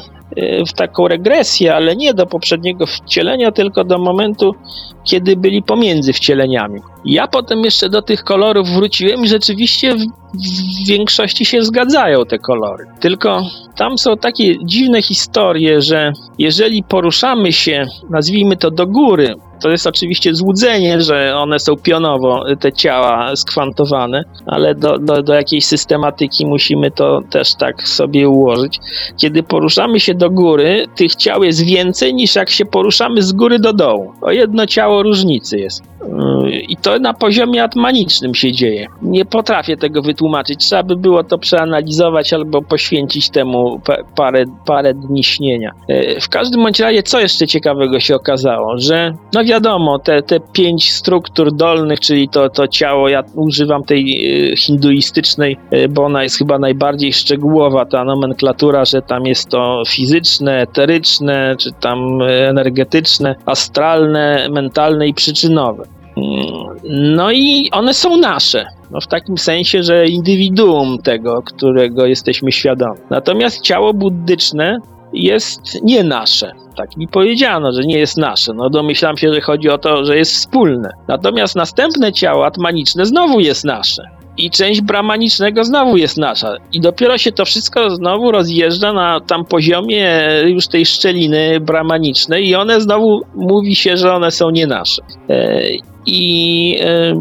w 0.68 0.74
taką 0.74 1.08
regresję, 1.08 1.76
ale 1.76 1.96
nie 1.96 2.14
do 2.14 2.26
poprzedniego 2.26 2.86
wcielenia, 2.86 3.52
tylko 3.52 3.84
do 3.84 3.98
momentu, 3.98 4.56
kiedy 5.04 5.36
byli 5.36 5.64
pomiędzy 5.64 6.14
wcieleniami. 6.14 6.82
Ja 7.06 7.28
potem 7.28 7.64
jeszcze 7.64 7.90
do 7.90 8.02
tych 8.02 8.24
kolorów 8.24 8.70
wróciłem 8.70 9.24
i 9.24 9.28
rzeczywiście 9.28 9.96
w, 9.96 10.00
w 10.00 10.88
większości 10.88 11.46
się 11.46 11.64
zgadzają 11.64 12.26
te 12.26 12.40
kolory. 12.40 12.86
Tylko 13.00 13.42
tam 13.76 13.98
są 13.98 14.18
takie 14.18 14.66
dziwne 14.66 15.02
historie, 15.02 15.82
że 15.82 16.12
jeżeli 16.38 16.84
poruszamy 16.84 17.54
się, 17.54 17.86
nazwijmy 18.10 18.58
to 18.58 18.72
do 18.72 18.88
góry, 18.88 19.36
to 19.64 19.70
jest 19.70 19.88
oczywiście 19.88 20.36
złudzenie, 20.36 21.02
że 21.02 21.36
one 21.38 21.60
są 21.60 21.78
pionowo, 21.78 22.46
te 22.60 22.72
ciała 22.72 23.36
skwantowane, 23.36 24.24
ale 24.46 24.76
do, 24.76 25.00
do, 25.00 25.24
do 25.24 25.34
jakiejś 25.34 25.66
systematyki 25.66 26.46
musimy 26.46 26.92
to 26.92 27.22
też 27.30 27.56
tak 27.56 27.88
sobie 27.88 28.30
ułożyć. 28.30 28.80
Kiedy 29.18 29.44
poruszamy 29.44 30.00
się 30.00 30.14
do 30.14 30.30
góry, 30.30 30.86
tych 30.96 31.16
ciał 31.16 31.44
jest 31.44 31.66
więcej 31.66 32.14
niż 32.14 32.36
jak 32.36 32.50
się 32.50 32.66
poruszamy 32.66 33.22
z 33.22 33.34
góry 33.34 33.60
do 33.60 33.74
dołu. 33.74 34.14
O 34.22 34.32
jedno 34.32 34.66
ciało 34.66 35.04
różnicy 35.04 35.60
jest. 35.60 35.84
Yy, 36.44 36.60
I 36.60 36.78
to 36.78 36.93
na 37.00 37.14
poziomie 37.14 37.64
atmanicznym 37.64 38.36
się 38.36 38.52
dzieje. 38.52 38.88
Nie 39.02 39.26
potrafię 39.26 39.78
tego 39.78 40.02
wytłumaczyć. 40.02 40.60
Trzeba 40.60 40.84
by 40.84 40.96
było 40.96 41.24
to 41.24 41.38
przeanalizować 41.38 42.34
albo 42.34 42.62
poświęcić 42.62 43.30
temu 43.30 43.82
parę, 44.16 44.46
parę 44.66 44.94
dni 44.94 45.24
śnienia. 45.24 45.72
Yy, 45.88 46.22
w 46.22 46.30
każdym 46.30 46.64
bądź 46.64 46.80
razie, 46.80 47.04
co 47.04 47.20
jeszcze 47.20 47.48
ciekawego 47.48 48.00
się 48.00 48.16
okazało? 48.16 48.78
Że, 48.78 49.14
no 49.34 49.44
wiadomo, 49.44 50.00
te, 50.00 50.22
te 50.22 50.40
pięć 50.40 50.92
struktur 50.92 51.56
dolnych, 51.56 52.00
czyli 52.00 52.30
to, 52.30 52.50
to 52.50 52.68
ciało, 52.68 53.10
ja 53.10 53.24
używam 53.36 53.84
tej 53.84 54.06
yy, 54.06 54.58
hinduistycznej, 54.58 55.58
bo 55.90 56.04
ona 56.04 56.24
jest 56.24 56.38
chyba 56.38 56.60
najbardziej 56.60 57.14
szczegółowa, 57.14 57.86
ta 57.86 58.04
nomenklatura, 58.04 58.86
że 58.86 59.02
tam 59.02 59.26
jest 59.26 59.50
to 59.50 59.84
fizyczne, 59.88 60.62
eteryczne, 60.62 61.56
czy 61.60 61.72
tam 61.72 62.22
energetyczne, 62.50 63.36
astralne, 63.46 64.48
mentalne 64.52 65.08
i 65.08 65.14
przyczynowe. 65.14 65.84
No 66.90 67.32
i 67.32 67.70
one 67.72 67.94
są 67.94 68.18
nasze. 68.18 68.66
No 68.92 69.02
w 69.02 69.08
takim 69.08 69.38
sensie, 69.38 69.84
że 69.84 70.08
indywiduum 70.08 70.98
tego, 70.98 71.42
którego 71.42 72.06
jesteśmy 72.06 72.52
świadomi. 72.52 73.00
Natomiast 73.10 73.62
ciało 73.62 73.94
buddyczne 73.94 74.78
jest 75.14 75.84
nie 75.84 76.04
nasze. 76.04 76.52
Tak 76.78 76.98
mi 76.98 77.08
powiedziano, 77.08 77.72
że 77.72 77.82
nie 77.82 78.00
jest 78.00 78.18
nasze. 78.18 78.54
No 78.54 78.70
domyślam 78.70 79.18
się, 79.18 79.34
że 79.34 79.42
chodzi 79.42 79.70
o 79.70 79.78
to, 79.78 80.06
że 80.06 80.18
jest 80.18 80.32
wspólne. 80.32 80.90
Natomiast 81.08 81.56
następne 81.56 82.14
ciało 82.14 82.46
atmaniczne 82.46 83.06
znowu 83.06 83.40
jest 83.40 83.66
nasze 83.66 84.04
i 84.38 84.50
część 84.50 84.82
bramanicznego 84.82 85.64
znowu 85.64 85.98
jest 85.98 86.18
nasza. 86.18 86.58
I 86.72 86.82
dopiero 86.82 87.18
się 87.18 87.32
to 87.32 87.46
wszystko 87.46 87.96
znowu 87.96 88.32
rozjeżdża 88.32 88.94
na 88.94 89.20
tam 89.20 89.46
poziomie 89.46 90.30
już 90.46 90.68
tej 90.68 90.86
szczeliny 90.86 91.60
bramanicznej 91.60 92.48
i 92.48 92.56
one 92.56 92.82
znowu 92.82 93.22
mówi 93.36 93.76
się, 93.76 93.98
że 93.98 94.14
one 94.14 94.32
są 94.32 94.50
nie 94.50 94.68
nasze. 94.68 95.02
I 96.06 96.78
e, 96.82 97.14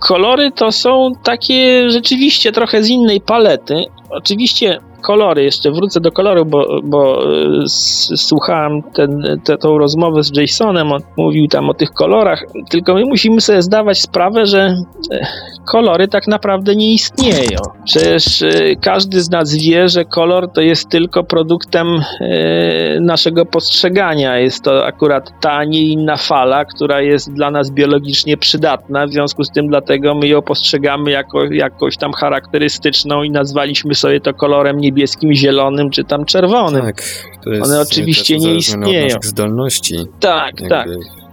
kolory 0.00 0.52
to 0.52 0.72
są 0.72 1.12
takie 1.22 1.90
rzeczywiście 1.90 2.52
trochę 2.52 2.82
z 2.82 2.88
innej 2.88 3.20
palety. 3.20 3.84
Oczywiście 4.10 4.80
kolory, 5.04 5.44
jeszcze 5.44 5.70
wrócę 5.70 6.00
do 6.00 6.12
koloru, 6.12 6.44
bo, 6.44 6.80
bo 6.84 7.22
e, 7.22 7.68
słuchałem 8.16 8.82
ten, 8.82 9.40
te, 9.44 9.56
rozmowę 9.62 10.22
z 10.22 10.36
Jasonem, 10.36 10.92
on 10.92 11.00
mówił 11.16 11.48
tam 11.48 11.70
o 11.70 11.74
tych 11.74 11.90
kolorach, 11.90 12.44
tylko 12.70 12.94
my 12.94 13.04
musimy 13.04 13.40
sobie 13.40 13.62
zdawać 13.62 14.00
sprawę, 14.00 14.46
że 14.46 14.76
e, 15.12 15.26
kolory 15.66 16.08
tak 16.08 16.26
naprawdę 16.26 16.76
nie 16.76 16.92
istnieją. 16.92 17.58
Przecież 17.84 18.42
e, 18.42 18.76
każdy 18.80 19.22
z 19.22 19.30
nas 19.30 19.54
wie, 19.54 19.88
że 19.88 20.04
kolor 20.04 20.52
to 20.52 20.60
jest 20.60 20.88
tylko 20.88 21.24
produktem 21.24 21.86
naszego 23.00 23.46
postrzegania. 23.46 24.38
Jest 24.38 24.64
to 24.64 24.86
akurat 24.86 25.30
ta, 25.40 25.64
nie 25.64 25.82
inna 25.82 26.16
fala, 26.16 26.64
która 26.64 27.00
jest 27.00 27.32
dla 27.32 27.50
nas 27.50 27.70
biologicznie 27.70 28.36
przydatna, 28.36 29.06
w 29.06 29.10
związku 29.10 29.44
z 29.44 29.50
tym 29.50 29.68
dlatego 29.68 30.14
my 30.14 30.28
ją 30.28 30.42
postrzegamy 30.42 31.10
jako 31.10 31.44
jakoś 31.44 31.96
tam 31.96 32.12
charakterystyczną 32.12 33.22
i 33.22 33.30
nazwaliśmy 33.30 33.94
sobie 33.94 34.20
to 34.20 34.34
kolorem 34.34 34.78
niebieskim 34.78 34.93
niebieskim, 34.94 35.32
zielonym 35.32 35.90
czy 35.90 36.04
tam 36.04 36.24
czerwonym. 36.24 36.82
Tak, 36.82 37.02
to 37.44 37.50
jest 37.50 37.64
One 37.64 37.80
oczywiście 37.80 38.38
nie 38.38 38.54
istnieją. 38.54 39.06
Od 39.06 39.14
naszych 39.14 39.24
zdolności. 39.24 39.96
Tak, 40.20 40.52
tak. 40.68 40.88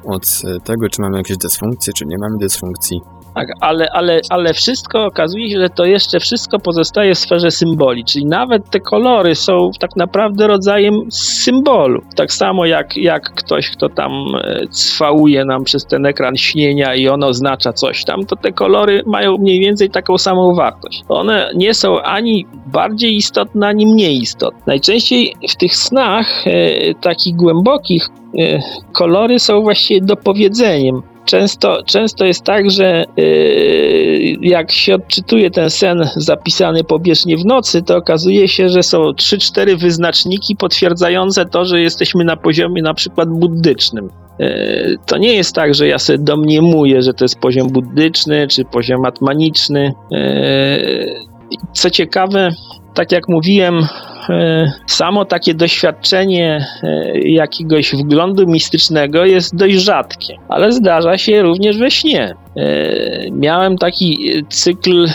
Od 0.06 0.42
tego, 0.64 0.90
czy 0.90 1.02
mamy 1.02 1.18
jakieś 1.18 1.38
dysfunkcje, 1.38 1.94
czy 1.94 2.06
nie 2.06 2.18
mamy 2.18 2.38
dysfunkcji. 2.38 3.00
Tak, 3.36 3.48
ale, 3.62 3.88
ale, 3.92 4.22
ale 4.30 4.54
wszystko 4.54 5.06
okazuje 5.06 5.50
się, 5.50 5.60
że 5.60 5.70
to 5.70 5.86
jeszcze 5.86 6.20
wszystko 6.20 6.60
pozostaje 6.60 7.16
w 7.16 7.20
sferze 7.20 7.52
symboli, 7.52 8.06
czyli 8.06 8.26
nawet 8.26 8.70
te 8.70 8.80
kolory 8.80 9.36
są 9.36 9.72
tak 9.80 9.96
naprawdę 9.96 10.48
rodzajem 10.48 10.94
symbolu. 11.12 12.02
Tak 12.16 12.34
samo 12.34 12.66
jak, 12.66 12.98
jak 12.98 13.34
ktoś, 13.34 13.70
kto 13.70 13.90
tam 13.90 14.12
e, 14.44 14.68
cwałuje 14.68 15.46
nam 15.46 15.64
przez 15.64 15.86
ten 15.86 16.06
ekran 16.06 16.38
śnienia 16.38 16.96
i 16.96 17.08
on 17.08 17.24
oznacza 17.24 17.74
coś 17.74 18.06
tam, 18.06 18.26
to 18.26 18.36
te 18.36 18.52
kolory 18.52 19.04
mają 19.06 19.38
mniej 19.38 19.60
więcej 19.60 19.90
taką 19.90 20.18
samą 20.18 20.56
wartość. 20.56 21.04
One 21.10 21.52
nie 21.56 21.74
są 21.74 22.02
ani 22.02 22.46
bardziej 22.68 23.16
istotne, 23.16 23.68
ani 23.68 23.86
mniej 23.86 24.18
istotne. 24.18 24.62
Najczęściej 24.68 25.36
w 25.50 25.56
tych 25.56 25.76
snach 25.76 26.48
e, 26.48 26.94
takich 26.94 27.36
głębokich 27.36 28.08
e, 28.40 28.60
kolory 28.92 29.40
są 29.40 29.62
właściwie 29.62 30.02
dopowiedzeniem 30.02 31.11
często, 31.32 31.84
często 31.86 32.26
jest 32.26 32.44
tak, 32.44 32.72
że 32.72 33.06
yy, 33.18 34.36
jak 34.42 34.72
się 34.72 34.96
odczytuje 34.96 35.52
ten 35.52 35.70
sen 35.70 36.10
zapisany 36.16 36.84
pobieżnie 36.84 37.38
w 37.38 37.46
nocy, 37.46 37.82
to 37.82 37.98
okazuje 37.98 38.48
się, 38.48 38.70
że 38.70 38.84
są 38.84 38.98
3-4 38.98 39.78
wyznaczniki 39.78 40.56
potwierdzające 40.56 41.46
to, 41.46 41.66
że 41.66 41.82
jesteśmy 41.82 42.24
na 42.24 42.38
poziomie 42.38 42.82
na 42.82 42.94
przykład 42.94 43.30
buddycznym. 43.30 44.10
Yy, 44.40 44.98
To 45.06 45.18
nie 45.18 45.34
jest 45.34 45.56
tak, 45.56 45.76
że 45.76 45.88
ja 45.88 46.00
sobie 46.00 46.20
domniemuję, 46.20 47.02
że 47.02 47.14
to 47.14 47.26
jest 47.26 47.40
poziom 47.40 47.70
buddyczny 47.70 48.48
czy 48.48 48.66
poziom 48.66 49.06
atmaniczny. 49.06 49.94
Yy, 50.12 51.31
Co 51.74 51.90
ciekawe, 51.90 52.50
tak 52.94 53.12
jak 53.12 53.30
mówiłem, 53.30 53.88
e, 54.30 54.72
samo 54.88 55.26
takie 55.26 55.54
doświadczenie 55.54 56.66
e, 56.84 57.20
jakiegoś 57.20 57.96
wglądu 57.96 58.48
mistycznego 58.48 59.26
jest 59.26 59.56
dość 59.56 59.76
rzadkie, 59.76 60.38
ale 60.50 60.72
zdarza 60.72 61.18
się 61.18 61.42
również 61.42 61.78
we 61.78 61.92
śnie. 61.92 62.36
E, 62.58 63.32
Miałem 63.32 63.78
taki 63.78 64.32
cykl, 64.50 65.08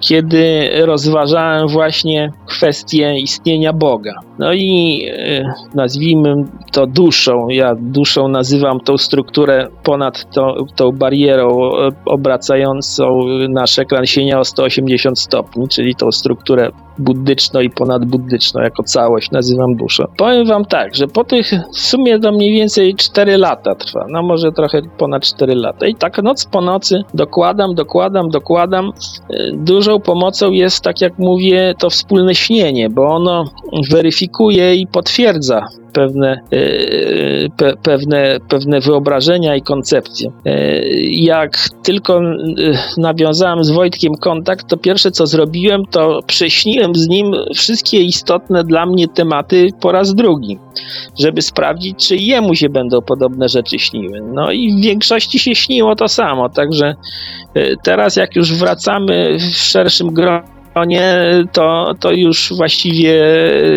kiedy 0.00 0.70
rozważałem 0.84 1.68
właśnie 1.68 2.32
kwestię 2.46 3.18
istnienia 3.18 3.72
Boga. 3.72 4.27
No 4.38 4.52
i 4.52 5.02
e, 5.10 5.54
nazwijmy 5.74 6.34
to 6.72 6.86
duszą. 6.86 7.48
Ja 7.48 7.74
duszą 7.80 8.28
nazywam 8.28 8.80
tą 8.80 8.98
strukturę 8.98 9.68
ponad 9.82 10.34
tą, 10.34 10.54
tą 10.76 10.92
barierą 10.92 11.70
e, 11.70 11.90
obracającą 12.06 13.20
nasz 13.48 13.78
ekran 13.78 14.04
o 14.36 14.44
180 14.44 15.18
stopni, 15.18 15.68
czyli 15.68 15.94
tą 15.94 16.12
strukturę 16.12 16.70
buddyczną 16.98 17.60
i 17.60 17.70
ponadbuddyczną 17.70 18.60
jako 18.60 18.82
całość 18.82 19.30
nazywam 19.30 19.74
duszą. 19.76 20.04
Powiem 20.16 20.46
wam 20.46 20.64
tak, 20.64 20.94
że 20.94 21.06
po 21.06 21.24
tych 21.24 21.50
w 21.72 21.80
sumie 21.80 22.18
to 22.18 22.32
mniej 22.32 22.52
więcej 22.52 22.94
4 22.94 23.36
lata 23.36 23.74
trwa, 23.74 24.06
no 24.10 24.22
może 24.22 24.52
trochę 24.52 24.82
ponad 24.98 25.22
4 25.22 25.54
lata 25.54 25.86
i 25.86 25.94
tak 25.94 26.22
noc 26.22 26.44
po 26.44 26.60
nocy 26.60 27.02
dokładam, 27.14 27.74
dokładam, 27.74 28.28
dokładam. 28.28 28.92
E, 29.30 29.52
Dużą 29.52 30.00
pomocą 30.00 30.50
jest, 30.50 30.84
tak 30.84 31.00
jak 31.00 31.18
mówię, 31.18 31.74
to 31.78 31.90
wspólne 31.90 32.34
śnienie, 32.34 32.90
bo 32.90 33.02
ono 33.02 33.44
weryfikuje 33.90 34.27
i 34.76 34.86
potwierdza 34.92 35.68
pewne, 35.92 36.40
e, 36.52 37.48
pe, 37.56 37.76
pewne, 37.82 38.38
pewne 38.48 38.80
wyobrażenia 38.80 39.56
i 39.56 39.62
koncepcje. 39.62 40.30
E, 40.46 40.80
Jak 41.10 41.68
tylko 41.82 42.20
e, 42.20 42.22
nawiązałem 42.96 43.64
z 43.64 43.70
Wojtkiem 43.70 44.14
kontakt, 44.14 44.68
to 44.68 44.76
pierwsze 44.76 45.10
co 45.10 45.26
zrobiłem, 45.26 45.82
to 45.90 46.20
prześniłem 46.26 46.94
z 46.94 47.08
nim 47.08 47.32
wszystkie 47.54 48.02
istotne 48.02 48.64
dla 48.64 48.86
mnie 48.86 49.08
tematy 49.08 49.68
po 49.80 49.92
raz 49.92 50.14
drugi, 50.14 50.58
żeby 51.18 51.42
sprawdzić, 51.42 52.08
czy 52.08 52.16
jemu 52.16 52.54
się 52.54 52.68
będą 52.68 53.02
podobne 53.02 53.48
rzeczy 53.48 53.78
śniły. 53.78 54.20
No 54.34 54.52
i 54.52 54.72
w 54.72 54.80
większości 54.80 55.38
się 55.38 55.54
śniło 55.54 55.96
to 55.96 56.08
samo, 56.08 56.48
także 56.48 56.94
teraz 57.82 58.16
jak 58.16 58.36
już 58.36 58.54
wracamy 58.54 59.36
w 59.38 59.56
szerszym 59.56 60.14
gronie, 60.14 60.57
to, 61.52 61.94
to 62.00 62.12
już 62.12 62.52
właściwie 62.56 63.14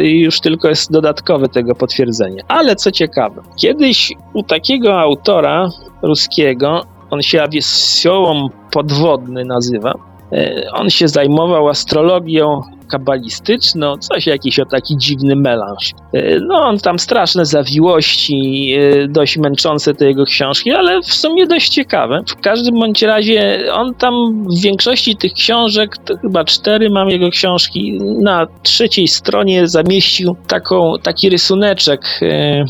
już 0.03 0.39
tylko 0.39 0.69
jest 0.69 0.91
dodatkowe 0.91 1.47
tego 1.47 1.75
potwierdzenie. 1.75 2.43
Ale 2.47 2.75
co 2.75 2.91
ciekawe, 2.91 3.41
kiedyś 3.57 4.13
u 4.33 4.43
takiego 4.43 4.99
autora 4.99 5.69
ruskiego, 6.01 6.81
on 7.09 7.21
się 7.21 7.41
Awieszołom 7.41 8.49
Podwodny 8.71 9.45
nazywa, 9.45 9.93
e, 10.31 10.63
on 10.73 10.89
się 10.89 11.07
zajmował 11.07 11.69
astrologią 11.69 12.61
kabalistyczną, 12.91 13.97
coś 13.97 14.27
jakiś 14.27 14.59
o 14.59 14.65
taki 14.65 14.97
dziwny 14.97 15.35
melanż. 15.35 15.91
E, 16.13 16.39
No, 16.39 16.55
on 16.55 16.77
tam 16.77 16.99
straszne 16.99 17.45
zawiłości, 17.45 18.73
e, 18.79 19.07
dość 19.07 19.37
męczące 19.37 19.93
te 19.93 20.05
jego 20.05 20.25
książki, 20.25 20.71
ale 20.71 21.01
w 21.01 21.13
sumie 21.13 21.47
dość 21.47 21.69
ciekawe. 21.69 22.19
W 22.27 22.35
każdym 22.41 22.75
bądź 22.79 23.01
razie 23.01 23.57
on 23.73 23.93
tam 23.93 24.13
w 24.49 24.61
większości 24.61 25.15
tych 25.15 25.33
książek, 25.33 25.97
to 26.05 26.17
chyba 26.17 26.43
cztery 26.43 26.89
mam 26.89 27.09
jego 27.09 27.29
książki, 27.29 27.99
na 28.21 28.47
trzeciej 28.63 29.07
stronie 29.07 29.67
zamieścił 29.67 30.35
taką, 30.47 30.93
taki 31.03 31.29
rysuneczek 31.29 32.01
e, 32.21 32.65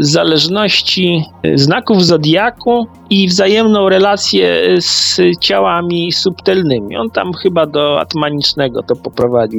zależności 0.00 1.24
znaków 1.54 2.04
zodiaku 2.04 2.86
i 3.10 3.28
wzajemną 3.28 3.88
relację 3.88 4.76
z 4.80 5.20
ciałami 5.40 6.12
subtelnymi. 6.12 6.96
On 6.96 7.10
tam 7.10 7.32
chyba 7.42 7.66
do 7.66 8.00
atmanicznego 8.00 8.82
to 8.82 8.96
poprowadził 8.96 9.49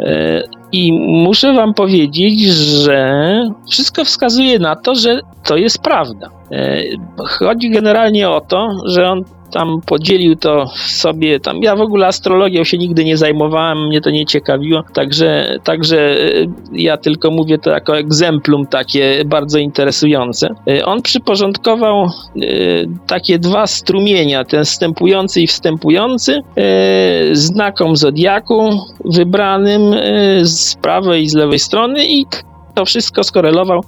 E, 0.00 0.42
I 0.72 0.92
muszę 0.92 1.52
wam 1.52 1.74
powiedzieć, 1.74 2.40
że 2.40 3.22
wszystko 3.70 4.04
wskazuje 4.04 4.58
na 4.58 4.76
to, 4.76 4.94
że 4.94 5.20
to 5.44 5.56
jest 5.56 5.82
prawda. 5.82 6.30
E, 6.52 6.82
Chodzi 7.16 7.70
generalnie 7.70 8.30
o 8.30 8.40
to, 8.40 8.70
że 8.84 9.08
on 9.08 9.24
tam 9.52 9.80
podzielił 9.86 10.36
to 10.36 10.70
sobie, 10.76 11.40
tam 11.40 11.62
ja 11.62 11.76
w 11.76 11.80
ogóle 11.80 12.06
astrologią 12.06 12.64
się 12.64 12.78
nigdy 12.78 13.04
nie 13.04 13.16
zajmowałem, 13.16 13.86
mnie 13.86 14.00
to 14.00 14.10
nie 14.10 14.26
ciekawiło, 14.26 14.82
także, 14.94 15.58
także 15.64 15.98
e, 15.98 16.46
ja 16.72 16.96
tylko 16.96 17.30
mówię 17.30 17.58
to 17.58 17.70
jako 17.70 17.98
egzemplum 17.98 18.66
takie 18.66 19.22
bardzo 19.26 19.58
interesujące. 19.58 20.48
E, 20.68 20.84
On 20.84 21.02
przyporządkował 21.02 22.04
e, 22.04 22.08
takie 23.06 23.38
dwa 23.38 23.66
strumienia, 23.66 24.44
ten 24.44 24.64
wstępujący 24.64 25.40
i 25.40 25.46
wstępujący, 25.46 26.40
znakom 27.32 27.96
zodiaku 27.96 28.70
wybranym 29.04 29.94
z 30.42 30.74
prawej 30.74 31.22
i 31.22 31.28
z 31.28 31.34
lewej 31.34 31.58
strony 31.58 32.06
i 32.06 32.26
to 32.74 32.84
wszystko 32.84 33.24
skorelował 33.24 33.80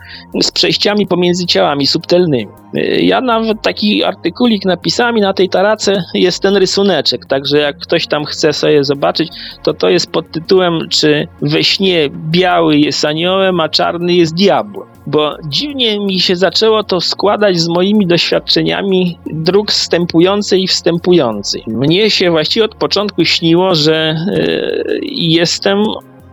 z 0.42 0.50
przejściami 0.50 1.06
pomiędzy 1.06 1.46
ciałami 1.46 1.86
subtelnymi. 1.86 2.52
Y, 2.76 3.00
Ja 3.02 3.20
nawet 3.20 3.62
taki 3.62 4.04
artykulik 4.04 4.64
napisałem 4.64 5.18
i 5.18 5.20
na 5.20 5.34
tej 5.34 5.48
tarace 5.48 6.02
jest 6.14 6.42
ten 6.42 6.56
rysuneczek, 6.56 7.26
także 7.26 7.58
jak 7.58 7.78
ktoś 7.78 8.06
tam 8.06 8.24
chce 8.24 8.52
sobie 8.52 8.84
zobaczyć, 8.84 9.28
to 9.62 9.74
to 9.74 9.88
jest 9.88 10.10
pod 10.10 10.30
tytułem, 10.30 10.78
czy 10.90 11.28
we 11.42 11.64
śnie 11.64 12.10
biały 12.30 12.78
jest 12.78 13.04
aniołem, 13.04 13.60
a 13.60 13.68
czarny 13.68 14.14
jest 14.14 14.34
diabłem. 14.34 14.88
Bo 15.06 15.36
dziwnie 15.48 16.00
mi 16.00 16.20
się 16.20 16.36
zaczęło 16.36 16.84
to 16.84 17.00
składać 17.00 17.60
z 17.60 17.68
moimi 17.68 18.06
doświadczeniami 18.06 19.18
dróg 19.26 19.70
wstępującej 19.70 20.62
i 20.62 20.68
wstępującej. 20.68 21.62
Mnie 21.66 22.10
się 22.10 22.30
właściwie 22.30 22.64
od 22.64 22.74
początku 22.74 23.24
śniło, 23.24 23.74
że 23.74 24.16
y, 24.28 25.00
jestem 25.12 25.84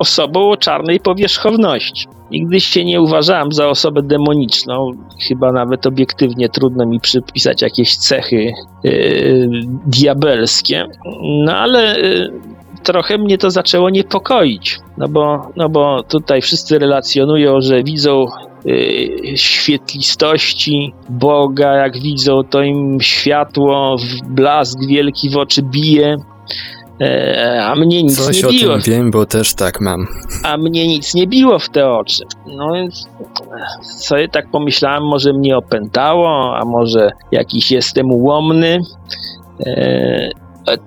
osobą 0.02 0.50
o 0.50 0.58
czarnej 0.58 1.00
powierzchowności. 1.00 2.08
Nigdy 2.32 2.60
się 2.60 2.86
nie 2.86 3.02
uważałem 3.02 3.52
za 3.52 3.68
osobę 3.68 4.02
demoniczną. 4.02 4.92
Chyba 5.28 5.52
nawet 5.52 5.86
obiektywnie 5.86 6.50
trudno 6.50 6.86
mi 6.86 7.00
przypisać 7.00 7.62
jakieś 7.62 7.98
cechy 7.98 8.52
yy, 8.84 9.50
diabelskie. 9.86 10.88
No 11.46 11.56
ale 11.56 12.00
yy, 12.00 12.32
trochę 12.84 13.18
mnie 13.18 13.38
to 13.38 13.52
zaczęło 13.52 13.90
niepokoić. 13.90 14.80
No 14.98 15.08
bo, 15.08 15.52
no 15.56 15.70
bo 15.70 16.04
tutaj 16.04 16.42
wszyscy 16.42 16.80
relacjonują, 16.80 17.62
że 17.62 17.84
widzą 17.84 18.26
yy, 18.66 19.38
świetlistości 19.38 20.94
Boga, 21.10 21.74
jak 21.74 22.00
widzą, 22.00 22.44
to 22.44 22.64
im 22.64 23.02
światło, 23.02 23.96
blask 24.30 24.86
wielki 24.88 25.30
w 25.30 25.38
oczy 25.38 25.62
bije. 25.62 26.18
E, 27.02 27.66
A 27.66 27.76
mnie 27.76 28.04
nic 28.04 28.26
Coś 28.26 28.42
nie 28.44 28.50
o 28.50 28.52
biło 28.52 28.74
tym 28.74 28.94
wiem, 28.94 29.12
bo 29.12 29.26
też 29.26 29.54
tak 29.54 29.82
mam. 29.82 30.08
a 30.44 30.58
mnie 30.58 30.88
nic 30.88 31.14
nie 31.14 31.28
biło 31.28 31.60
w 31.60 31.70
te 31.70 31.90
oczy. 31.92 32.24
No 32.48 32.74
więc 32.74 33.08
sobie 34.00 34.30
tak 34.30 34.52
pomyślałem, 34.52 35.04
może 35.04 35.34
mnie 35.34 35.58
opętało, 35.58 36.58
a 36.58 36.66
może 36.66 37.12
jakiś 37.32 37.72
jestem 37.72 38.12
ułomny. 38.12 38.80
E, 39.66 40.30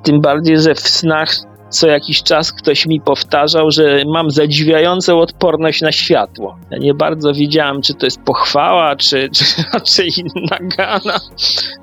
tym 0.03 0.21
bardziej, 0.21 0.59
że 0.61 0.75
w 0.75 0.81
snach 0.81 1.35
co 1.75 1.89
jakiś 1.89 2.23
czas 2.23 2.53
ktoś 2.53 2.87
mi 2.87 3.01
powtarzał, 3.01 3.71
że 3.71 4.03
mam 4.07 4.31
zadziwiającą 4.31 5.19
odporność 5.19 5.83
na 5.83 5.93
światło. 5.93 6.57
Ja 6.71 6.79
nie 6.79 6.95
bardzo 6.95 7.33
wiedziałem, 7.33 7.83
czy 7.83 7.95
to 7.95 8.07
jest 8.07 8.21
pochwała, 8.21 8.97
czy, 8.97 9.29
czy 9.37 9.45
raczej 9.73 10.11
nagana. 10.51 11.21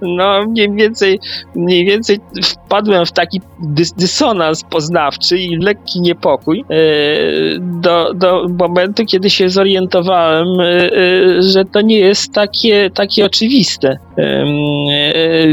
No, 0.01 0.45
mniej 0.47 0.71
więcej, 0.71 1.19
mniej 1.55 1.85
więcej 1.85 2.19
wpadłem 2.43 3.05
w 3.05 3.11
taki 3.11 3.41
dys 3.59 3.93
dysonans 3.93 4.63
poznawczy 4.63 5.37
i 5.37 5.57
lekki 5.57 6.01
niepokój 6.01 6.59
e, 6.59 6.75
do, 7.59 8.13
do 8.13 8.45
momentu, 8.59 9.05
kiedy 9.05 9.29
się 9.29 9.49
zorientowałem, 9.49 10.47
e, 10.59 10.89
że 11.41 11.65
to 11.65 11.81
nie 11.81 11.99
jest 11.99 12.33
takie, 12.33 12.89
takie 12.89 13.25
oczywiste. 13.25 13.97
E, 14.17 14.45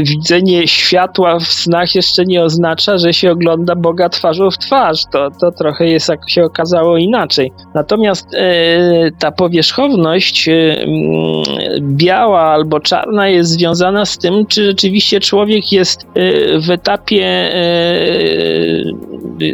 Widzenie 0.03 0.67
światła 0.67 1.39
w 1.39 1.47
snach 1.47 1.95
jeszcze 1.95 2.25
nie 2.25 2.43
oznacza, 2.43 2.97
że 2.97 3.13
się 3.13 3.31
ogląda 3.31 3.75
Boga 3.75 4.09
twarzą 4.09 4.51
w 4.51 4.57
twarz. 4.57 5.03
To, 5.11 5.31
to 5.41 5.51
trochę 5.51 5.85
jest, 5.85 6.09
jak 6.09 6.29
się 6.29 6.43
okazało, 6.43 6.97
inaczej. 6.97 7.51
Natomiast 7.73 8.33
e, 8.33 9.11
ta 9.19 9.31
powierzchowność 9.31 10.49
e, 10.49 10.85
biała 11.81 12.41
albo 12.41 12.79
czarna 12.79 13.27
jest 13.27 13.51
związana 13.51 14.05
z 14.05 14.17
tym, 14.17 14.45
czy 14.47 14.65
rzeczywiście 14.65 15.19
człowiek 15.19 15.71
jest 15.71 16.07
w 16.67 16.69
etapie 16.69 17.49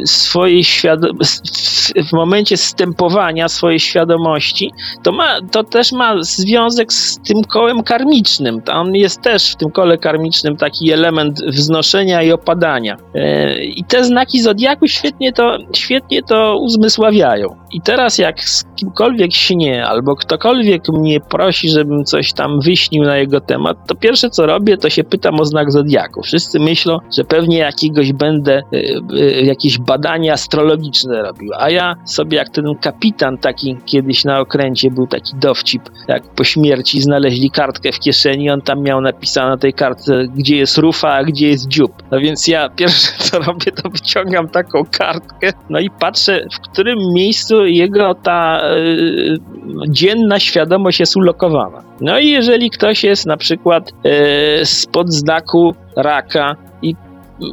swojej 0.05 0.63
w 2.09 2.13
momencie 2.13 2.57
stępowania 2.57 3.47
swojej 3.47 3.79
świadomości, 3.79 4.71
to, 5.03 5.11
ma, 5.11 5.41
to 5.51 5.63
też 5.63 5.91
ma 5.91 6.23
związek 6.23 6.93
z 6.93 7.19
tym 7.19 7.43
kołem 7.43 7.83
karmicznym. 7.83 8.61
Tam 8.61 8.95
jest 8.95 9.21
też 9.21 9.51
w 9.51 9.55
tym 9.55 9.71
kole 9.71 9.97
karmicznym 9.97 10.57
taki 10.57 10.91
element 10.91 11.41
wznoszenia 11.47 12.23
i 12.23 12.31
opadania. 12.31 12.97
E, 13.15 13.63
I 13.63 13.83
te 13.83 14.03
znaki 14.03 14.41
zodiaku 14.41 14.87
świetnie 14.87 15.33
to, 15.33 15.57
świetnie 15.73 16.23
to 16.23 16.57
uzmysławiają. 16.57 17.55
I 17.71 17.81
teraz 17.81 18.17
jak 18.17 18.43
z 18.43 18.65
kimkolwiek 18.75 19.33
śnię, 19.33 19.85
albo 19.85 20.15
ktokolwiek 20.15 20.89
mnie 20.89 21.19
prosi, 21.19 21.69
żebym 21.69 22.05
coś 22.05 22.33
tam 22.33 22.59
wyśnił 22.59 23.03
na 23.03 23.17
jego 23.17 23.41
temat, 23.41 23.77
to 23.87 23.95
pierwsze 23.95 24.29
co 24.29 24.45
robię, 24.45 24.77
to 24.77 24.89
się 24.89 25.03
pytam 25.03 25.39
o 25.39 25.45
znak 25.45 25.71
zodiaku. 25.71 26.21
Wszyscy 26.21 26.59
myślą, 26.59 26.99
że 27.17 27.23
pewnie 27.23 27.57
jakiegoś 27.57 28.13
będę, 28.13 28.61
y, 28.73 28.77
y, 29.13 29.45
jakieś 29.55 29.77
badania 29.77 30.33
astrologiczne 30.33 31.21
robił, 31.21 31.51
a 31.57 31.69
ja 31.69 31.95
sobie 32.05 32.37
jak 32.37 32.49
ten 32.49 32.75
kapitan 32.81 33.37
taki 33.37 33.77
kiedyś 33.85 34.25
na 34.25 34.39
okręcie 34.39 34.91
był 34.91 35.07
taki 35.07 35.35
dowcip, 35.35 35.81
jak 36.07 36.23
po 36.23 36.43
śmierci 36.43 37.01
znaleźli 37.01 37.51
kartkę 37.51 37.91
w 37.91 37.99
kieszeni, 37.99 38.49
on 38.49 38.61
tam 38.61 38.81
miał 38.81 39.01
napisane 39.01 39.49
na 39.49 39.57
tej 39.57 39.73
kartce, 39.73 40.23
gdzie 40.35 40.57
jest 40.57 40.77
rufa, 40.77 41.13
a 41.13 41.23
gdzie 41.23 41.47
jest 41.47 41.67
dziób. 41.67 41.91
No 42.11 42.19
więc 42.19 42.47
ja 42.47 42.69
pierwsze 42.79 43.11
co 43.17 43.39
robię, 43.39 43.71
to 43.71 43.89
wyciągam 43.89 44.47
taką 44.47 44.83
kartkę, 44.91 45.53
no 45.69 45.79
i 45.79 45.89
patrzę, 45.89 46.45
w 46.53 46.59
którym 46.59 46.97
miejscu 47.13 47.65
jego 47.65 48.15
ta 48.15 48.61
y, 48.77 49.37
dzienna 49.89 50.39
świadomość 50.39 50.99
jest 50.99 51.17
ulokowana. 51.17 51.83
No 52.01 52.19
i 52.19 52.29
jeżeli 52.29 52.69
ktoś 52.69 53.03
jest 53.03 53.25
na 53.25 53.37
przykład 53.37 53.91
y, 54.61 54.65
spod 54.65 55.13
znaku 55.13 55.75
raka 55.95 56.55
i 56.81 56.95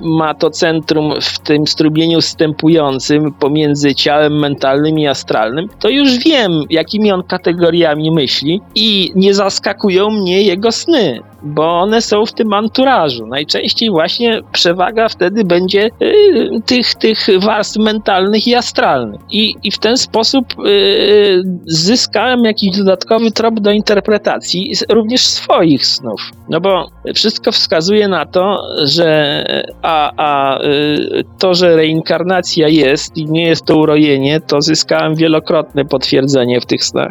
ma 0.02 0.34
to 0.34 0.50
centrum 0.50 1.14
w 1.20 1.38
tym 1.38 1.66
strumieniu 1.66 2.20
wstępującym 2.20 3.32
pomiędzy 3.32 3.94
ciałem 3.94 4.38
mentalnym 4.38 4.98
i 4.98 5.06
astralnym, 5.06 5.68
to 5.78 5.88
już 5.88 6.18
wiem, 6.18 6.62
jakimi 6.70 7.12
on 7.12 7.22
kategoriami 7.22 8.10
myśli 8.10 8.60
i 8.74 9.12
nie 9.14 9.34
zaskakują 9.34 10.10
mnie 10.10 10.42
jego 10.42 10.72
sny, 10.72 11.20
bo 11.44 11.80
one 11.80 12.02
są 12.02 12.26
w 12.26 12.32
tym 12.32 12.52
anturażu. 12.52 13.26
Najczęściej 13.26 13.90
właśnie 13.90 14.40
przewaga 14.52 15.08
wtedy 15.08 15.44
będzie 15.44 15.90
y, 16.02 16.60
tych, 16.66 16.94
tych 16.94 17.26
warstw 17.40 17.78
mentalnych 17.78 18.46
i 18.46 18.54
astralnych. 18.54 19.20
I, 19.30 19.54
i 19.62 19.70
w 19.70 19.78
ten 19.78 19.96
sposób 19.96 20.46
y, 20.66 21.42
zyskałem 21.66 22.44
jakiś 22.44 22.76
dodatkowy 22.76 23.30
trop 23.30 23.60
do 23.60 23.70
interpretacji 23.70 24.72
również 24.88 25.20
swoich 25.20 25.86
snów. 25.86 26.20
No 26.48 26.60
bo 26.60 26.88
wszystko 27.14 27.52
wskazuje 27.52 28.08
na 28.08 28.26
to, 28.26 28.58
że 28.84 29.44
a, 29.82 30.12
a 30.16 30.62
y, 30.62 31.24
to, 31.38 31.54
że 31.54 31.76
reinkarnacja 31.76 32.68
jest 32.68 33.16
i 33.16 33.26
nie 33.26 33.46
jest 33.46 33.64
to 33.64 33.76
urojenie, 33.76 34.40
to 34.40 34.62
zyskałem 34.62 35.14
wielokrotne 35.14 35.84
potwierdzenie 35.84 36.60
w 36.60 36.66
tych 36.66 36.84
snach. 36.84 37.10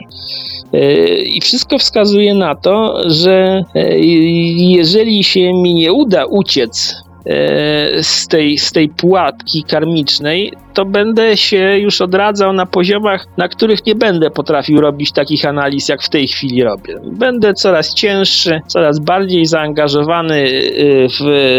Y, 0.73 1.23
I 1.25 1.41
wszystko 1.41 1.77
wskazuje 1.77 2.33
na 2.33 2.55
to, 2.55 3.01
że 3.09 3.63
y, 3.75 3.99
jeżeli 4.73 5.23
się 5.23 5.53
mi 5.53 5.73
nie 5.73 5.93
uda 5.93 6.25
uciec 6.25 6.95
z 8.01 8.27
tej, 8.27 8.57
z 8.57 8.71
tej 8.71 8.89
pułapki 8.89 9.63
karmicznej, 9.63 10.53
to 10.73 10.85
będę 10.85 11.37
się 11.37 11.77
już 11.77 12.01
odradzał 12.01 12.53
na 12.53 12.65
poziomach, 12.65 13.25
na 13.37 13.47
których 13.47 13.85
nie 13.85 13.95
będę 13.95 14.29
potrafił 14.29 14.81
robić 14.81 15.11
takich 15.11 15.45
analiz, 15.45 15.89
jak 15.89 16.01
w 16.01 16.09
tej 16.09 16.27
chwili 16.27 16.63
robię. 16.63 16.95
Będę 17.03 17.53
coraz 17.53 17.93
cięższy, 17.93 18.61
coraz 18.67 18.99
bardziej 18.99 19.45
zaangażowany 19.45 20.35
y, 20.35 21.07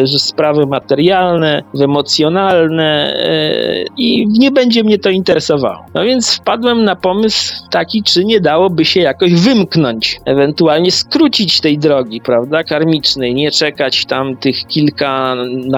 w 0.06 0.20
sprawy 0.20 0.66
materialne, 0.66 1.62
w 1.74 1.82
emocjonalne 1.82 3.14
y, 3.16 3.84
i 3.96 4.26
nie 4.28 4.50
będzie 4.50 4.84
mnie 4.84 4.98
to 4.98 5.10
interesowało. 5.10 5.84
No 5.94 6.04
więc 6.04 6.36
wpadłem 6.36 6.84
na 6.84 6.96
pomysł 6.96 7.54
taki, 7.70 8.02
czy 8.02 8.24
nie 8.24 8.40
dałoby 8.40 8.84
się 8.84 9.00
jakoś 9.00 9.34
wymknąć, 9.34 10.20
ewentualnie 10.24 10.90
skrócić 10.90 11.60
tej 11.60 11.78
drogi, 11.78 12.20
prawda, 12.20 12.64
karmicznej, 12.64 13.34
nie 13.34 13.50
czekać 13.50 14.06
tam 14.06 14.36
tych 14.36 14.66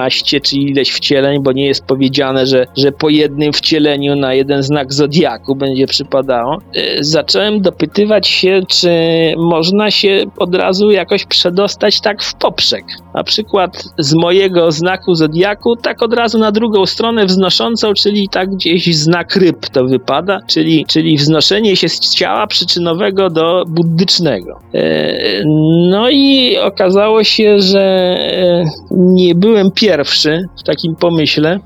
kilkanaście 0.05 0.41
czy 0.41 0.57
ileś 0.57 0.91
wcieleń, 0.91 1.43
bo 1.43 1.51
nie 1.51 1.65
jest 1.65 1.85
powiedziane, 1.85 2.45
że, 2.45 2.65
że 2.77 2.91
po 2.91 3.09
jednym 3.09 3.53
wcieleniu 3.53 4.15
na 4.15 4.33
jeden 4.33 4.63
znak 4.63 4.93
zodiaku 4.93 5.55
będzie 5.55 5.87
przypadało, 5.87 6.61
y, 6.77 7.03
zacząłem 7.03 7.61
dopytywać 7.61 8.27
się, 8.27 8.61
czy 8.67 8.89
można 9.37 9.91
się 9.91 10.25
od 10.37 10.55
razu 10.55 10.91
jakoś 10.91 11.25
przedostać 11.25 12.01
tak 12.01 12.23
w 12.23 12.35
poprzek. 12.35 12.83
Na 13.15 13.23
przykład 13.23 13.83
z 13.97 14.13
mojego 14.13 14.71
znaku 14.71 15.15
zodiaku, 15.15 15.75
tak 15.75 16.03
od 16.03 16.13
razu 16.13 16.39
na 16.39 16.51
drugą 16.51 16.85
stronę 16.85 17.25
wznoszącą, 17.25 17.93
czyli 17.93 18.29
tak 18.29 18.49
gdzieś 18.49 18.95
znak 18.95 19.35
ryb 19.35 19.69
to 19.69 19.85
wypada, 19.85 20.39
czyli, 20.47 20.85
czyli 20.85 21.17
wznoszenie 21.17 21.75
się 21.75 21.89
z 21.89 21.99
ciała 21.99 22.47
przyczynowego 22.47 23.29
do 23.29 23.63
buddycznego. 23.67 24.59
Y, 24.75 25.43
No 25.89 26.09
i 26.09 26.57
okazało 26.57 27.23
się, 27.23 27.59
że 27.59 28.17
y, 28.61 28.65
nie 28.91 29.35
byłem 29.35 29.71
pierwszy 29.71 30.45
w 30.59 30.63
takim 30.63 30.95
pomyśle, 30.95 31.59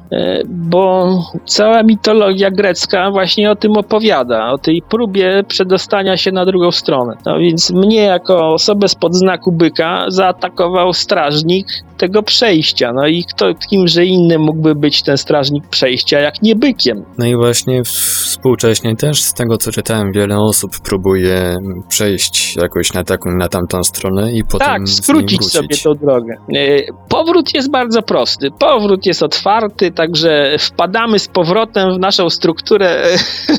bo 0.45 1.09
cała 1.45 1.83
mitologia 1.83 2.51
grecka 2.51 3.11
właśnie 3.11 3.51
o 3.51 3.55
tym 3.55 3.77
opowiada, 3.77 4.51
o 4.51 4.57
tej 4.57 4.81
próbie 4.89 5.43
przedostania 5.47 6.17
się 6.17 6.31
na 6.31 6.45
drugą 6.45 6.71
stronę. 6.71 7.13
No 7.25 7.39
więc 7.39 7.71
mnie 7.71 8.01
jako 8.01 8.53
osobę 8.53 8.87
spod 8.87 9.15
znaku 9.15 9.51
byka 9.51 10.05
zaatakował 10.07 10.93
strażnik 11.39 11.88
tego 11.99 12.23
przejścia. 12.23 12.91
No 12.95 13.07
i 13.07 13.23
kto 13.23 13.45
kimże 13.69 14.05
innym 14.05 14.41
mógłby 14.41 14.75
być 14.75 15.03
ten 15.03 15.17
strażnik 15.17 15.67
przejścia, 15.67 16.19
jak 16.19 16.41
nie 16.41 16.55
bykiem? 16.55 17.03
No 17.17 17.25
i 17.25 17.35
właśnie 17.35 17.83
współcześnie 17.83 18.95
też 18.95 19.21
z 19.21 19.33
tego 19.33 19.57
co 19.57 19.71
czytałem, 19.71 20.11
wiele 20.11 20.37
osób 20.39 20.71
próbuje 20.83 21.55
przejść 21.89 22.55
jakoś 22.55 22.93
na 22.93 23.03
taką, 23.03 23.29
na 23.31 23.47
tamtą 23.49 23.83
stronę 23.83 24.31
i 24.31 24.43
potem 24.43 24.67
Tak, 24.67 24.89
skrócić 24.89 25.45
sobie 25.51 25.77
tą 25.83 25.93
drogę. 25.93 26.33
E, 26.55 26.79
Powrót 27.09 27.53
jest 27.53 27.71
bardzo 27.71 28.01
prosty. 28.01 28.47
Powrót 28.59 29.05
jest 29.05 29.23
otwarty, 29.23 29.91
także 29.91 30.55
wpadamy 30.59 31.19
z 31.19 31.27
powrotem 31.27 31.93
w 31.95 31.99
naszą 31.99 32.29
strukturę 32.29 33.03
e, 33.03 33.17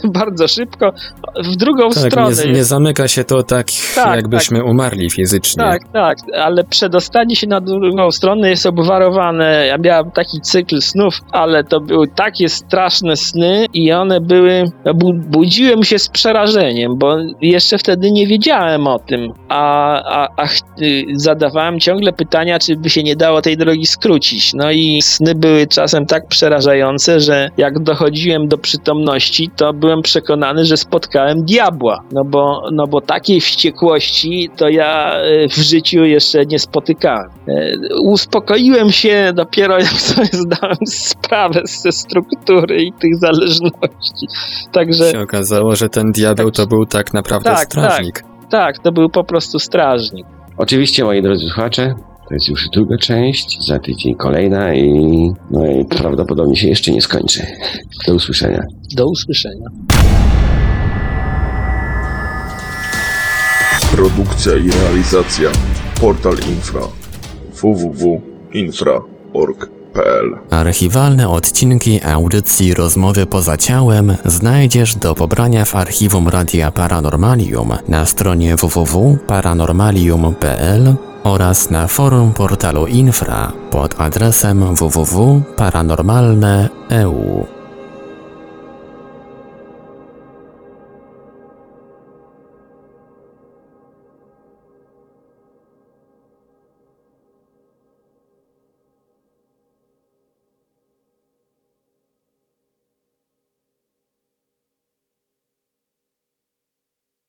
bardzo 0.19 0.49
szybko. 0.49 0.93
W 1.45 1.57
drugą 1.57 1.91
Tak, 1.91 2.13
stronę. 2.13 2.37
nie, 2.47 2.53
nie 2.53 2.65
zamyka 2.65 3.09
się 3.09 3.25
to 3.25 3.43
tak, 3.43 3.67
Tak, 3.95 4.17
jakbyśmy 4.17 4.65
umarli 4.65 5.11
fizycznie. 5.11 5.65
Tak, 5.65 5.81
tak, 5.93 6.17
ale 6.37 6.65
przedostanie 6.65 7.37
się 7.37 7.47
na 7.47 7.61
drugą 7.61 8.11
stronę 8.11 8.30
jest 8.39 8.67
obwarowane. 8.67 9.67
Ja 9.67 9.79
miałem 9.79 10.11
taki 10.11 10.41
cykl 10.41 10.81
snów, 10.81 11.15
ale 11.33 11.65
to 11.65 11.81
były 11.81 12.09
takie 12.09 12.49
straszne 12.49 13.17
sny 13.17 13.67
i 13.75 13.93
one 13.93 14.21
były. 14.21 14.65
Bu 14.95 15.15
budziłem 15.15 15.85
się 15.85 15.99
z 15.99 16.09
przerażeniem, 16.09 16.99
bo 16.99 17.17
jeszcze 17.41 17.79
wtedy 17.79 18.11
nie 18.11 18.27
wiedziałem 18.27 18.87
o 18.87 18.99
tym, 18.99 19.33
a, 19.49 19.93
a, 20.03 20.29
a 20.37 20.45
y, 20.83 21.05
zadawałem 21.15 21.81
ciągle 21.81 22.13
pytania, 22.13 22.59
czy 22.59 22.77
by 22.77 22.91
się 22.91 23.03
nie 23.03 23.17
dało 23.17 23.43
tej 23.43 23.57
drogi 23.57 23.87
skrócić. 23.87 24.55
No 24.55 24.71
i 24.71 25.03
sny 25.03 25.35
były 25.35 25.67
czasem 25.67 26.07
tak 26.07 26.27
przerażające, 26.29 27.21
że 27.21 27.49
jak 27.57 27.79
dochodziłem 27.79 28.49
do 28.49 28.59
przytomności, 28.59 29.51
to 29.57 29.73
byłem 29.73 30.03
przekonany, 30.03 30.65
że 30.65 30.77
spotkałem 30.77 31.45
diabła. 31.45 32.03
No 32.13 32.25
bo, 32.25 32.63
no 32.73 32.87
bo 32.87 33.01
takiej 33.01 33.41
wściekłości 33.41 34.51
to 34.57 34.69
ja 34.69 35.21
y, 35.25 35.49
w 35.49 35.57
życiu 35.57 36.05
jeszcze 36.05 36.47
nie 36.47 36.59
spotykałem. 36.59 37.31
E, 37.49 37.77
Uspokoiłem 38.21 38.91
się 38.93 39.33
dopiero 39.35 39.79
jak 39.79 39.93
sobie 40.11 40.29
zdałem 40.33 40.87
sprawę 40.87 41.63
ze 41.65 41.93
struktury 41.93 42.83
i 42.83 42.93
tych 42.93 43.17
zależności. 43.17 44.27
Także 44.73 45.11
się 45.11 45.21
okazało, 45.21 45.77
że 45.77 45.89
ten 45.89 46.13
diabeł 46.13 46.51
to 46.51 46.67
był 46.67 46.87
tak 46.87 47.15
naprawdę 47.15 47.51
Tak, 47.51 47.65
strażnik. 47.65 48.25
tak, 48.51 48.79
to 48.79 48.93
był 48.93 49.09
po 49.09 49.25
prostu 49.25 49.59
strażnik. 49.59 50.27
Oczywiście, 50.57 51.05
moi 51.05 51.23
drodzy 51.23 51.47
słuchacze, 51.47 51.95
to 52.29 52.35
jest 52.35 52.49
już 52.49 52.69
druga 52.69 52.97
część, 52.97 53.67
za 53.67 53.79
tydzień 53.79 54.15
kolejna 54.15 54.75
i, 54.75 54.95
no 55.51 55.67
i 55.67 55.85
prawdopodobnie 55.85 56.57
się 56.57 56.69
jeszcze 56.69 56.93
nie 56.93 57.03
skończy. 57.03 57.47
Do 58.07 58.15
usłyszenia. 58.15 58.63
Do 58.95 59.07
usłyszenia. 59.07 59.67
Produkcja 63.93 64.53
i 64.55 64.71
realizacja 64.71 65.51
Portal 66.01 66.35
Infra 66.49 66.81
www.infra.org.pl 67.63 70.39
Archiwalne 70.51 71.29
odcinki 71.29 72.01
audycji 72.05 72.75
Rozmowy 72.75 73.27
poza 73.27 73.57
ciałem 73.57 74.17
znajdziesz 74.25 74.97
do 74.97 75.15
pobrania 75.15 75.65
w 75.65 75.77
archiwum 75.77 76.29
Radia 76.29 76.71
Paranormalium 76.71 77.73
na 77.89 78.07
stronie 78.07 78.57
www.paranormalium.pl 78.57 80.95
oraz 81.25 81.71
na 81.71 81.87
forum 81.87 82.33
portalu 82.33 82.87
Infra 82.87 83.53
pod 83.71 84.01
adresem 84.01 84.75
www.paranormalne.eu. 84.75 87.60